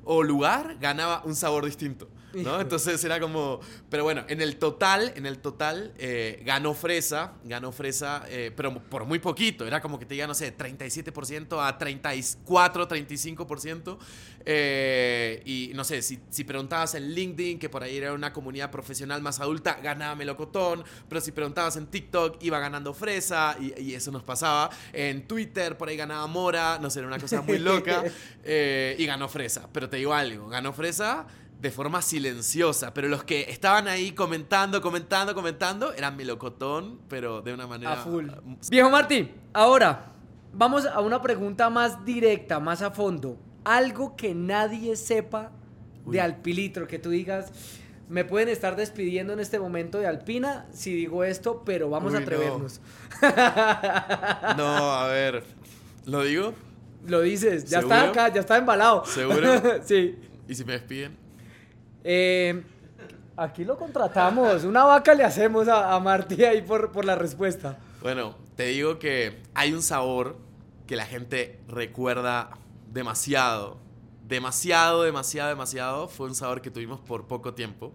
o 0.04 0.22
lugar 0.22 0.78
ganaba 0.80 1.22
un 1.26 1.34
sabor 1.34 1.66
distinto. 1.66 2.08
¿No? 2.34 2.60
Entonces 2.60 3.02
era 3.04 3.20
como, 3.20 3.60
pero 3.90 4.04
bueno, 4.04 4.24
en 4.28 4.40
el 4.40 4.56
total, 4.56 5.12
en 5.16 5.26
el 5.26 5.38
total 5.38 5.92
eh, 5.98 6.42
ganó 6.44 6.74
Fresa, 6.74 7.34
ganó 7.44 7.72
Fresa, 7.72 8.24
eh, 8.28 8.50
pero 8.54 8.74
por 8.74 9.04
muy 9.04 9.18
poquito, 9.18 9.66
era 9.66 9.80
como 9.80 9.98
que 9.98 10.06
te 10.06 10.14
diga, 10.14 10.26
no 10.26 10.34
sé, 10.34 10.56
37% 10.56 11.66
a 11.66 11.78
34, 11.78 12.88
35%, 12.88 13.98
eh, 14.44 15.42
y 15.44 15.72
no 15.74 15.84
sé, 15.84 16.02
si, 16.02 16.20
si 16.30 16.44
preguntabas 16.44 16.94
en 16.94 17.10
LinkedIn, 17.14 17.58
que 17.58 17.68
por 17.68 17.82
ahí 17.82 17.96
era 17.96 18.12
una 18.12 18.32
comunidad 18.32 18.70
profesional 18.70 19.22
más 19.22 19.40
adulta, 19.40 19.78
ganaba 19.82 20.14
Melocotón, 20.14 20.84
pero 21.08 21.20
si 21.20 21.32
preguntabas 21.32 21.76
en 21.76 21.86
TikTok, 21.86 22.42
iba 22.42 22.58
ganando 22.58 22.94
Fresa, 22.94 23.56
y, 23.60 23.80
y 23.80 23.94
eso 23.94 24.10
nos 24.10 24.22
pasaba, 24.22 24.70
en 24.92 25.26
Twitter, 25.26 25.76
por 25.76 25.88
ahí 25.88 25.96
ganaba 25.96 26.26
Mora, 26.26 26.78
no 26.80 26.90
sé, 26.90 27.00
era 27.00 27.08
una 27.08 27.18
cosa 27.18 27.42
muy 27.42 27.58
loca, 27.58 28.04
y 28.44 29.06
ganó 29.06 29.28
Fresa, 29.28 29.68
pero 29.72 29.88
te 29.88 29.98
digo 29.98 30.14
algo, 30.14 30.48
ganó 30.48 30.72
Fresa 30.72 31.26
de 31.62 31.70
forma 31.70 32.02
silenciosa, 32.02 32.92
pero 32.92 33.06
los 33.06 33.22
que 33.22 33.42
estaban 33.42 33.86
ahí 33.86 34.10
comentando, 34.10 34.82
comentando, 34.82 35.32
comentando, 35.32 35.92
eran 35.92 36.16
melocotón, 36.16 36.98
pero 37.08 37.40
de 37.40 37.54
una 37.54 37.68
manera... 37.68 37.92
A 37.92 37.96
full. 37.98 38.26
Viejo 38.68 38.90
Martín, 38.90 39.30
ahora 39.52 40.06
vamos 40.52 40.84
a 40.84 41.00
una 41.00 41.22
pregunta 41.22 41.70
más 41.70 42.04
directa, 42.04 42.58
más 42.58 42.82
a 42.82 42.90
fondo. 42.90 43.38
Algo 43.62 44.16
que 44.16 44.34
nadie 44.34 44.96
sepa 44.96 45.52
Uy. 46.04 46.14
de 46.14 46.20
Alpilitro, 46.20 46.88
que 46.88 46.98
tú 46.98 47.10
digas, 47.10 47.52
me 48.08 48.24
pueden 48.24 48.48
estar 48.48 48.74
despidiendo 48.74 49.32
en 49.32 49.38
este 49.38 49.60
momento 49.60 49.98
de 49.98 50.08
Alpina 50.08 50.66
si 50.72 50.92
digo 50.92 51.22
esto, 51.22 51.62
pero 51.64 51.88
vamos 51.88 52.10
Uy, 52.10 52.16
a 52.16 52.20
no. 52.20 52.24
atrevernos. 52.24 52.80
No, 54.56 54.92
a 54.94 55.06
ver, 55.06 55.44
¿lo 56.06 56.24
digo? 56.24 56.54
Lo 57.06 57.20
dices, 57.20 57.66
ya 57.66 57.78
está 57.78 58.08
acá, 58.08 58.32
ya 58.32 58.40
está 58.40 58.56
embalado. 58.56 59.04
¿Seguro? 59.04 59.62
sí. 59.84 60.18
¿Y 60.48 60.56
si 60.56 60.64
me 60.64 60.72
despiden? 60.72 61.21
Eh, 62.04 62.62
aquí 63.36 63.64
lo 63.64 63.76
contratamos, 63.78 64.64
una 64.64 64.84
vaca 64.84 65.14
le 65.14 65.24
hacemos 65.24 65.68
a, 65.68 65.94
a 65.94 66.00
Martí 66.00 66.44
ahí 66.44 66.62
por, 66.62 66.90
por 66.92 67.04
la 67.04 67.14
respuesta. 67.14 67.78
Bueno, 68.02 68.36
te 68.56 68.66
digo 68.66 68.98
que 68.98 69.42
hay 69.54 69.72
un 69.72 69.82
sabor 69.82 70.36
que 70.86 70.96
la 70.96 71.06
gente 71.06 71.60
recuerda 71.68 72.50
demasiado. 72.92 73.78
Demasiado, 74.26 75.02
demasiado, 75.02 75.50
demasiado. 75.50 76.08
Fue 76.08 76.26
un 76.26 76.34
sabor 76.34 76.60
que 76.62 76.70
tuvimos 76.70 77.00
por 77.00 77.26
poco 77.26 77.54
tiempo. 77.54 77.92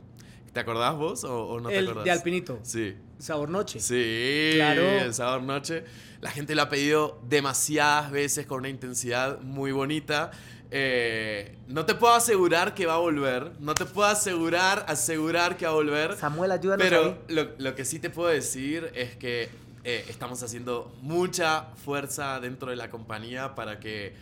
¿Te 0.53 0.59
acordás 0.61 0.95
vos 0.95 1.23
o, 1.23 1.45
o 1.49 1.59
no 1.59 1.69
te 1.69 1.77
El 1.77 1.85
acordás? 1.85 2.05
de 2.05 2.11
Alpinito, 2.11 2.59
Sí. 2.63 2.95
sabor 3.19 3.49
noche. 3.49 3.79
Sí, 3.79 4.51
Claro. 4.55 4.81
el 4.81 5.13
sabor 5.13 5.43
noche. 5.43 5.83
La 6.21 6.31
gente 6.31 6.55
lo 6.55 6.63
ha 6.63 6.69
pedido 6.69 7.19
demasiadas 7.27 8.09
veces 8.11 8.45
con 8.47 8.59
una 8.59 8.69
intensidad 8.69 9.39
muy 9.41 9.71
bonita. 9.71 10.31
Eh, 10.69 11.57
no 11.67 11.85
te 11.85 11.95
puedo 11.95 12.13
asegurar 12.13 12.73
que 12.73 12.85
va 12.85 12.95
a 12.95 12.99
volver. 12.99 13.51
No 13.59 13.73
te 13.73 13.85
puedo 13.85 14.07
asegurar, 14.07 14.85
asegurar 14.87 15.57
que 15.57 15.65
va 15.65 15.71
a 15.71 15.75
volver. 15.75 16.17
Samuel, 16.17 16.51
ayúdanos 16.51 16.85
Pero 16.85 17.17
lo, 17.29 17.49
lo 17.57 17.75
que 17.75 17.85
sí 17.85 17.99
te 17.99 18.09
puedo 18.09 18.29
decir 18.29 18.91
es 18.93 19.15
que 19.15 19.49
eh, 19.89 20.03
estamos 20.09 20.43
haciendo 20.43 20.93
mucha 21.01 21.67
fuerza 21.85 22.41
dentro 22.41 22.71
de 22.71 22.75
la 22.75 22.89
compañía 22.89 23.55
para 23.55 23.79
que, 23.79 24.13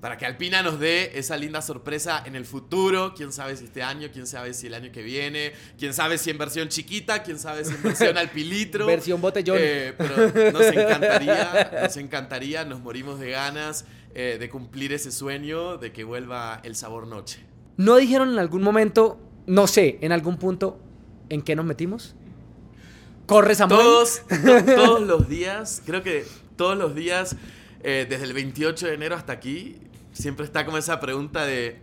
para 0.00 0.18
que 0.18 0.26
Alpina 0.26 0.62
nos 0.64 0.80
dé 0.80 1.16
esa 1.16 1.36
linda 1.36 1.62
sorpresa 1.62 2.24
en 2.26 2.34
el 2.34 2.44
futuro. 2.44 3.14
Quién 3.14 3.32
sabe 3.32 3.56
si 3.56 3.66
este 3.66 3.84
año, 3.84 4.08
quién 4.12 4.26
sabe 4.26 4.52
si 4.52 4.66
el 4.66 4.74
año 4.74 4.90
que 4.90 5.00
viene, 5.00 5.52
quién 5.78 5.94
sabe 5.94 6.18
si 6.18 6.30
en 6.30 6.38
versión 6.38 6.68
chiquita, 6.68 7.22
quién 7.22 7.38
sabe 7.38 7.64
si 7.64 7.72
en 7.72 7.84
versión 7.84 8.18
alpilitro. 8.18 8.84
Versión 8.84 9.20
botellón. 9.20 9.58
Eh, 9.60 9.94
pero 9.96 10.50
nos 10.50 10.62
encantaría, 10.62 11.70
nos 11.84 11.96
encantaría, 11.96 12.64
nos 12.64 12.80
morimos 12.80 13.20
de 13.20 13.30
ganas 13.30 13.84
eh, 14.14 14.36
de 14.38 14.48
cumplir 14.50 14.92
ese 14.92 15.10
sueño 15.12 15.76
de 15.78 15.92
que 15.92 16.04
vuelva 16.04 16.60
el 16.64 16.76
sabor 16.76 17.06
noche. 17.06 17.40
¿No 17.76 17.96
dijeron 17.96 18.30
en 18.30 18.38
algún 18.38 18.62
momento, 18.62 19.18
no 19.46 19.66
sé, 19.66 19.98
en 20.02 20.12
algún 20.12 20.36
punto, 20.36 20.78
en 21.28 21.42
qué 21.42 21.56
nos 21.56 21.64
metimos? 21.64 22.14
¿Corre 23.26 23.54
Samuel? 23.54 23.80
Todos, 23.80 24.22
to- 24.28 24.64
todos 24.74 25.02
los 25.02 25.28
días, 25.28 25.82
creo 25.86 26.02
que 26.02 26.24
todos 26.56 26.76
los 26.76 26.94
días, 26.94 27.36
eh, 27.82 28.06
desde 28.08 28.24
el 28.24 28.32
28 28.32 28.86
de 28.88 28.94
enero 28.94 29.14
hasta 29.16 29.32
aquí, 29.32 29.76
siempre 30.12 30.44
está 30.44 30.64
como 30.66 30.76
esa 30.76 31.00
pregunta 31.00 31.46
de, 31.46 31.78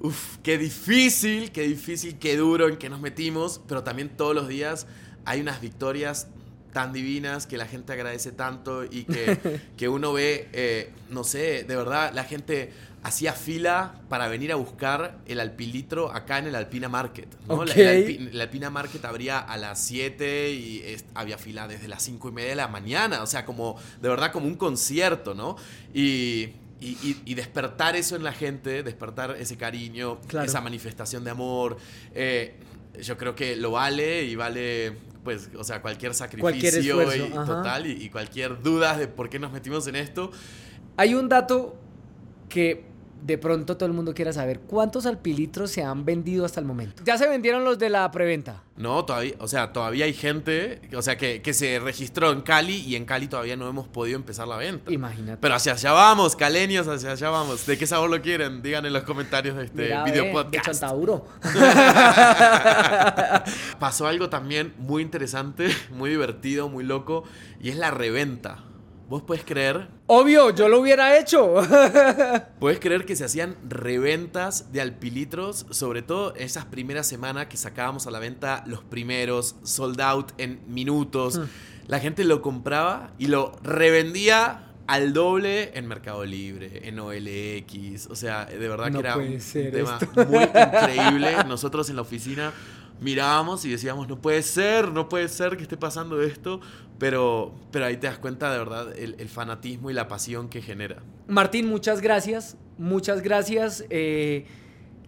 uff, 0.00 0.38
qué 0.42 0.56
difícil, 0.56 1.52
qué 1.52 1.62
difícil, 1.62 2.18
qué 2.18 2.36
duro 2.36 2.68
en 2.68 2.76
que 2.78 2.88
nos 2.88 3.00
metimos, 3.00 3.60
pero 3.68 3.82
también 3.82 4.16
todos 4.16 4.34
los 4.34 4.48
días 4.48 4.86
hay 5.26 5.40
unas 5.40 5.60
victorias 5.60 6.28
tan 6.74 6.92
divinas 6.92 7.46
que 7.46 7.56
la 7.56 7.66
gente 7.66 7.94
agradece 7.94 8.32
tanto 8.32 8.84
y 8.84 9.04
que, 9.04 9.38
que 9.78 9.88
uno 9.88 10.12
ve, 10.12 10.48
eh, 10.52 10.90
no 11.08 11.24
sé, 11.24 11.64
de 11.64 11.76
verdad, 11.76 12.12
la 12.12 12.24
gente 12.24 12.70
hacía 13.02 13.32
fila 13.34 14.00
para 14.08 14.28
venir 14.28 14.50
a 14.50 14.56
buscar 14.56 15.18
el 15.26 15.38
alpilitro 15.38 16.10
acá 16.10 16.38
en 16.38 16.46
el 16.46 16.54
Alpina 16.54 16.88
Market. 16.88 17.28
¿no? 17.46 17.64
La- 17.64 18.42
Alpina 18.42 18.70
Market 18.70 19.04
abría 19.04 19.38
a 19.38 19.56
las 19.58 19.78
7 19.84 20.50
y 20.52 20.80
es- 20.84 21.04
había 21.14 21.36
fila 21.38 21.68
desde 21.68 21.86
las 21.86 22.02
5 22.02 22.28
y 22.30 22.32
media 22.32 22.50
de 22.50 22.56
la 22.56 22.68
mañana. 22.68 23.22
O 23.22 23.26
sea, 23.26 23.44
como 23.44 23.78
de 24.00 24.08
verdad 24.08 24.32
como 24.32 24.46
un 24.46 24.54
concierto, 24.56 25.34
¿no? 25.34 25.56
Y, 25.92 26.48
y- 26.80 26.96
y- 27.02 27.22
y 27.26 27.34
despertar 27.34 27.94
eso 27.94 28.16
en 28.16 28.24
la 28.24 28.32
gente, 28.32 28.82
despertar 28.82 29.36
ese 29.38 29.56
cariño, 29.58 30.18
Claro. 30.26 30.46
esa 30.46 30.60
manifestación 30.62 31.24
de 31.24 31.30
amor, 31.30 31.76
eh, 32.14 32.54
yo 33.02 33.18
creo 33.18 33.34
que 33.34 33.54
lo 33.56 33.70
vale 33.72 34.24
y 34.24 34.34
vale, 34.34 34.96
pues, 35.24 35.50
o 35.58 35.64
sea, 35.64 35.82
cualquier 35.82 36.14
sacrificio 36.14 36.42
Cualquier 36.42 36.74
esfuerzo, 36.74 37.26
y, 37.26 37.30
total 37.30 37.86
y, 37.86 37.92
y 38.04 38.10
cualquier 38.10 38.62
duda 38.62 38.96
de 38.96 39.08
por 39.08 39.28
qué 39.28 39.38
nos 39.38 39.50
metimos 39.50 39.86
en 39.88 39.96
esto. 39.96 40.30
Hay 40.96 41.14
un 41.14 41.28
dato 41.28 41.76
que 42.48 42.93
de 43.24 43.38
pronto 43.38 43.78
todo 43.78 43.86
el 43.86 43.94
mundo 43.94 44.12
quiera 44.12 44.34
saber. 44.34 44.60
¿Cuántos 44.60 45.06
alpilitros 45.06 45.70
se 45.70 45.82
han 45.82 46.04
vendido 46.04 46.44
hasta 46.44 46.60
el 46.60 46.66
momento? 46.66 47.02
Ya 47.06 47.16
se 47.16 47.26
vendieron 47.26 47.64
los 47.64 47.78
de 47.78 47.88
la 47.88 48.10
preventa. 48.10 48.62
No, 48.76 49.02
todavía, 49.06 49.32
o 49.38 49.48
sea, 49.48 49.72
todavía 49.72 50.04
hay 50.04 50.12
gente, 50.12 50.82
o 50.94 51.00
sea, 51.00 51.16
que, 51.16 51.40
que 51.40 51.54
se 51.54 51.78
registró 51.78 52.32
en 52.32 52.42
Cali 52.42 52.76
y 52.76 52.96
en 52.96 53.06
Cali 53.06 53.26
todavía 53.26 53.56
no 53.56 53.66
hemos 53.66 53.88
podido 53.88 54.16
empezar 54.16 54.46
la 54.46 54.58
venta. 54.58 54.92
Imagínate. 54.92 55.38
Pero 55.40 55.54
hacia 55.54 55.72
allá 55.72 55.92
vamos, 55.92 56.36
caleños, 56.36 56.86
hacia 56.86 57.12
allá 57.12 57.30
vamos. 57.30 57.64
¿De 57.64 57.78
qué 57.78 57.86
sabor 57.86 58.10
lo 58.10 58.20
quieren? 58.20 58.60
Digan 58.60 58.84
en 58.84 58.92
los 58.92 59.04
comentarios 59.04 59.56
de 59.56 59.64
este 59.64 59.84
Mira, 59.84 60.04
video 60.04 60.24
ve, 60.24 60.28
De 60.28 60.34
podcast. 60.34 60.66
Chantauro. 60.66 61.26
Pasó 63.78 64.06
algo 64.06 64.28
también 64.28 64.74
muy 64.76 65.02
interesante, 65.02 65.68
muy 65.90 66.10
divertido, 66.10 66.68
muy 66.68 66.84
loco, 66.84 67.24
y 67.62 67.70
es 67.70 67.76
la 67.76 67.90
reventa. 67.90 68.64
¿Vos 69.08 69.22
puedes 69.22 69.44
creer? 69.44 69.88
Obvio, 70.06 70.50
yo 70.54 70.68
lo 70.68 70.80
hubiera 70.80 71.18
hecho. 71.18 71.56
¿Puedes 72.58 72.80
creer 72.80 73.04
que 73.04 73.16
se 73.16 73.24
hacían 73.24 73.56
reventas 73.68 74.72
de 74.72 74.80
alpilitros? 74.80 75.66
Sobre 75.70 76.00
todo 76.02 76.34
esas 76.36 76.64
primeras 76.64 77.06
semanas 77.06 77.46
que 77.46 77.56
sacábamos 77.58 78.06
a 78.06 78.10
la 78.10 78.18
venta 78.18 78.64
los 78.66 78.82
primeros, 78.82 79.56
sold 79.62 80.00
out 80.00 80.32
en 80.38 80.60
minutos. 80.66 81.38
La 81.86 82.00
gente 82.00 82.24
lo 82.24 82.40
compraba 82.40 83.12
y 83.18 83.26
lo 83.26 83.52
revendía 83.62 84.70
al 84.86 85.12
doble 85.12 85.70
en 85.74 85.86
Mercado 85.86 86.24
Libre, 86.24 86.88
en 86.88 86.98
OLX. 86.98 88.06
O 88.10 88.16
sea, 88.16 88.46
de 88.46 88.56
verdad 88.68 88.90
No 88.90 89.00
que 89.02 89.06
era 89.06 89.16
un 89.18 89.38
tema 89.38 89.98
esto. 90.00 90.26
muy 90.26 90.44
increíble. 90.44 91.36
Nosotros 91.46 91.90
en 91.90 91.96
la 91.96 92.02
oficina 92.02 92.52
mirábamos 93.04 93.64
y 93.64 93.70
decíamos, 93.70 94.08
no 94.08 94.20
puede 94.20 94.42
ser, 94.42 94.90
no 94.90 95.08
puede 95.08 95.28
ser 95.28 95.56
que 95.56 95.62
esté 95.62 95.76
pasando 95.76 96.20
esto. 96.22 96.60
Pero, 96.98 97.52
pero 97.70 97.86
ahí 97.86 97.96
te 97.96 98.06
das 98.06 98.18
cuenta 98.18 98.52
de 98.52 98.58
verdad 98.58 98.96
el, 98.96 99.28
fanatismo 99.28 99.90
y 99.90 99.94
la 99.94 100.08
pasión 100.08 100.48
que 100.48 100.62
genera. 100.62 101.02
Martín, 101.26 101.68
muchas 101.68 102.00
gracias. 102.00 102.56
Muchas 102.78 103.20
gracias. 103.20 103.84
Eh, 103.90 104.46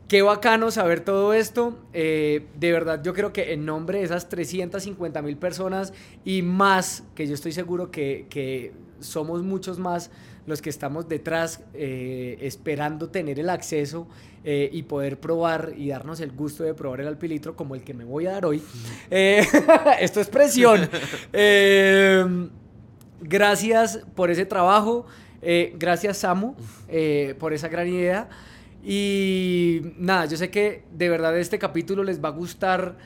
qué 0.08 0.22
bacano 0.22 0.70
saber 0.70 1.00
todo 1.00 1.32
esto. 1.32 1.78
Eh, 1.92 2.46
de 2.58 2.72
verdad, 2.72 3.02
yo 3.02 3.14
creo 3.14 3.32
que 3.32 3.52
en 3.52 3.64
nombre 3.64 3.98
de 3.98 4.04
esas 4.04 4.28
350 4.28 5.22
mil 5.22 5.36
personas 5.36 5.92
y 6.24 6.42
más, 6.42 7.04
que 7.14 7.26
yo 7.26 7.34
estoy 7.34 7.52
seguro 7.52 7.90
que, 7.90 8.26
que 8.30 8.72
somos 9.00 9.42
muchos 9.42 9.78
más 9.78 10.10
los 10.46 10.62
que 10.62 10.70
estamos 10.70 11.08
detrás 11.08 11.60
eh, 11.74 12.38
esperando 12.40 13.08
tener 13.08 13.38
el 13.38 13.50
acceso 13.50 14.08
eh, 14.44 14.70
y 14.72 14.82
poder 14.84 15.18
probar 15.18 15.72
y 15.76 15.88
darnos 15.88 16.20
el 16.20 16.32
gusto 16.32 16.64
de 16.64 16.74
probar 16.74 17.00
el 17.00 17.08
alpilitro 17.08 17.56
como 17.56 17.74
el 17.74 17.82
que 17.82 17.94
me 17.94 18.04
voy 18.04 18.26
a 18.26 18.32
dar 18.32 18.46
hoy. 18.46 18.62
Eh, 19.10 19.44
esto 20.00 20.20
es 20.20 20.28
presión. 20.28 20.88
Eh, 21.32 22.48
gracias 23.20 24.00
por 24.14 24.30
ese 24.30 24.46
trabajo. 24.46 25.06
Gracias, 25.78 26.18
Samu, 26.18 26.54
por 27.38 27.52
esa 27.52 27.68
gran 27.68 27.88
idea. 27.88 28.28
Y 28.82 29.82
nada, 29.98 30.26
yo 30.26 30.36
sé 30.36 30.50
que 30.50 30.84
de 30.92 31.08
verdad 31.08 31.36
este 31.38 31.58
capítulo 31.58 32.04
les 32.04 32.22
va 32.22 32.28
a 32.28 32.32
gustar 32.32 32.96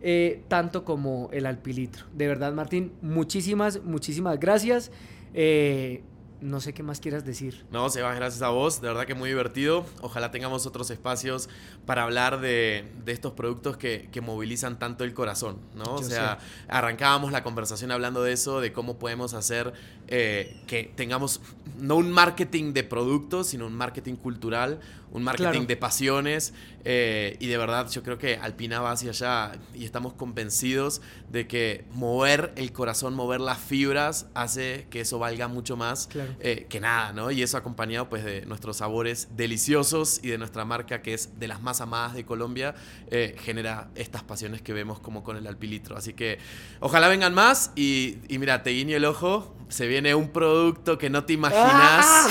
eh, 0.00 0.42
tanto 0.46 0.84
como 0.84 1.28
el 1.32 1.46
alpilitro. 1.46 2.06
De 2.14 2.28
verdad, 2.28 2.52
Martín, 2.52 2.92
muchísimas, 3.02 3.82
muchísimas 3.82 4.38
gracias. 4.38 4.92
Eh, 5.34 6.02
no 6.40 6.60
sé 6.60 6.72
qué 6.74 6.82
más 6.82 7.00
quieras 7.00 7.24
decir. 7.24 7.64
No, 7.70 7.88
Sebas, 7.90 8.14
gracias 8.16 8.42
a 8.42 8.48
vos. 8.50 8.80
De 8.80 8.88
verdad 8.88 9.06
que 9.06 9.14
muy 9.14 9.28
divertido. 9.28 9.84
Ojalá 10.02 10.30
tengamos 10.30 10.66
otros 10.66 10.90
espacios 10.90 11.48
para 11.86 12.04
hablar 12.04 12.40
de, 12.40 12.90
de 13.04 13.12
estos 13.12 13.32
productos 13.32 13.76
que, 13.76 14.08
que 14.12 14.20
movilizan 14.20 14.78
tanto 14.78 15.04
el 15.04 15.14
corazón, 15.14 15.58
¿no? 15.74 15.94
O 15.94 16.02
sea, 16.02 16.38
arrancábamos 16.68 17.32
la 17.32 17.42
conversación 17.42 17.90
hablando 17.90 18.22
de 18.22 18.32
eso, 18.32 18.60
de 18.60 18.72
cómo 18.72 18.98
podemos 18.98 19.34
hacer 19.34 19.72
eh, 20.06 20.60
que 20.66 20.92
tengamos 20.94 21.40
no 21.78 21.96
un 21.96 22.10
marketing 22.10 22.72
de 22.72 22.84
productos, 22.84 23.48
sino 23.48 23.66
un 23.66 23.74
marketing 23.74 24.14
cultural, 24.16 24.80
un 25.10 25.22
marketing 25.22 25.48
Claro. 25.50 25.66
de 25.66 25.76
pasiones. 25.76 26.54
eh, 26.84 27.36
y 27.40 27.46
de 27.48 27.58
verdad, 27.58 27.88
yo 27.90 28.02
creo 28.02 28.18
que 28.18 28.36
Alpina 28.36 28.80
va 28.80 28.92
hacia 28.92 29.10
allá 29.10 29.52
y 29.74 29.84
estamos 29.84 30.12
convencidos 30.14 31.00
de 31.30 31.46
que 31.46 31.84
mover 31.92 32.52
el 32.56 32.72
corazón, 32.72 33.14
mover 33.14 33.40
las 33.40 33.58
fibras, 33.58 34.26
hace 34.34 34.86
que 34.90 35.00
eso 35.02 35.18
valga 35.18 35.48
mucho 35.48 35.76
más 35.76 36.06
Claro. 36.06 36.27
Eh, 36.40 36.66
que 36.68 36.80
nada, 36.80 37.12
¿no? 37.12 37.30
Y 37.30 37.42
eso 37.42 37.56
acompañado 37.56 38.08
pues 38.08 38.24
de 38.24 38.44
nuestros 38.46 38.78
sabores 38.78 39.28
deliciosos 39.36 40.20
y 40.22 40.28
de 40.28 40.38
nuestra 40.38 40.64
marca 40.64 41.02
que 41.02 41.14
es 41.14 41.38
de 41.38 41.48
las 41.48 41.62
más 41.62 41.80
amadas 41.80 42.14
de 42.14 42.24
Colombia, 42.24 42.74
eh, 43.10 43.36
genera 43.40 43.88
estas 43.94 44.22
pasiones 44.22 44.62
que 44.62 44.72
vemos 44.72 45.00
como 45.00 45.22
con 45.22 45.36
el 45.36 45.46
alpilitro. 45.46 45.96
Así 45.96 46.12
que 46.12 46.38
ojalá 46.80 47.08
vengan 47.08 47.34
más 47.34 47.72
y, 47.76 48.18
y 48.28 48.38
mira, 48.38 48.62
te 48.62 48.70
guiño 48.70 48.96
el 48.96 49.04
ojo, 49.04 49.54
se 49.68 49.86
viene 49.86 50.14
un 50.14 50.28
producto 50.30 50.96
que 50.98 51.10
no 51.10 51.24
te 51.24 51.34
imaginas, 51.34 52.28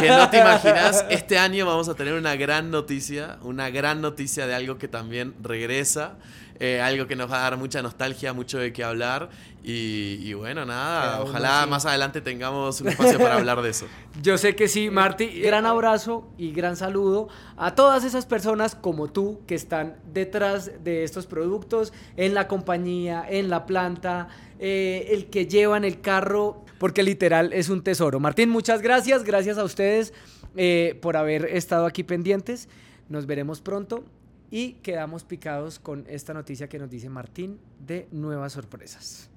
que 0.00 0.08
no 0.08 0.28
te 0.30 0.38
imaginas. 0.38 1.04
Este 1.10 1.38
año 1.38 1.66
vamos 1.66 1.88
a 1.88 1.94
tener 1.94 2.14
una 2.14 2.34
gran 2.36 2.70
noticia, 2.70 3.38
una 3.42 3.70
gran 3.70 4.00
noticia 4.00 4.46
de 4.46 4.54
algo 4.54 4.78
que 4.78 4.88
también 4.88 5.34
regresa. 5.42 6.16
eh, 6.60 6.80
algo 6.80 7.08
que 7.08 7.16
nos 7.16 7.28
va 7.30 7.38
a 7.38 7.50
dar 7.50 7.56
mucha 7.56 7.82
nostalgia, 7.82 8.32
mucho 8.32 8.58
de 8.58 8.72
qué 8.72 8.84
hablar. 8.84 9.30
Y, 9.64 10.18
y 10.20 10.34
bueno, 10.34 10.64
nada, 10.64 11.20
ojalá 11.22 11.66
más 11.66 11.86
adelante 11.86 12.20
tengamos 12.20 12.80
un 12.80 12.88
espacio 12.88 13.18
para 13.18 13.34
hablar 13.36 13.62
de 13.62 13.70
eso. 13.70 13.86
Yo 14.22 14.38
sé 14.38 14.54
que 14.54 14.68
sí, 14.68 14.88
Marti. 14.90 15.26
Gran 15.40 15.66
abrazo 15.66 16.28
y 16.38 16.52
gran 16.52 16.76
saludo 16.76 17.28
a 17.56 17.74
todas 17.74 18.04
esas 18.04 18.26
personas 18.26 18.76
como 18.76 19.08
tú 19.08 19.40
que 19.46 19.56
están 19.56 19.96
detrás 20.12 20.70
de 20.84 21.02
estos 21.02 21.26
productos, 21.26 21.92
en 22.16 22.34
la 22.34 22.46
compañía, 22.46 23.24
en 23.28 23.48
la 23.50 23.66
planta, 23.66 24.28
eh, 24.64 25.08
el 25.10 25.26
que 25.26 25.46
llevan 25.46 25.84
el 25.84 26.00
carro, 26.00 26.64
porque 26.78 27.02
literal 27.02 27.52
es 27.52 27.68
un 27.68 27.82
tesoro. 27.82 28.20
Martín, 28.20 28.48
muchas 28.48 28.80
gracias. 28.80 29.24
Gracias 29.24 29.58
a 29.58 29.64
ustedes 29.64 30.14
eh, 30.56 30.96
por 31.02 31.16
haber 31.16 31.46
estado 31.46 31.84
aquí 31.84 32.04
pendientes. 32.04 32.68
Nos 33.08 33.26
veremos 33.26 33.60
pronto 33.60 34.04
y 34.52 34.74
quedamos 34.74 35.24
picados 35.24 35.80
con 35.80 36.04
esta 36.08 36.32
noticia 36.32 36.68
que 36.68 36.78
nos 36.78 36.88
dice 36.88 37.08
Martín 37.08 37.58
de 37.84 38.06
nuevas 38.12 38.52
sorpresas. 38.52 39.31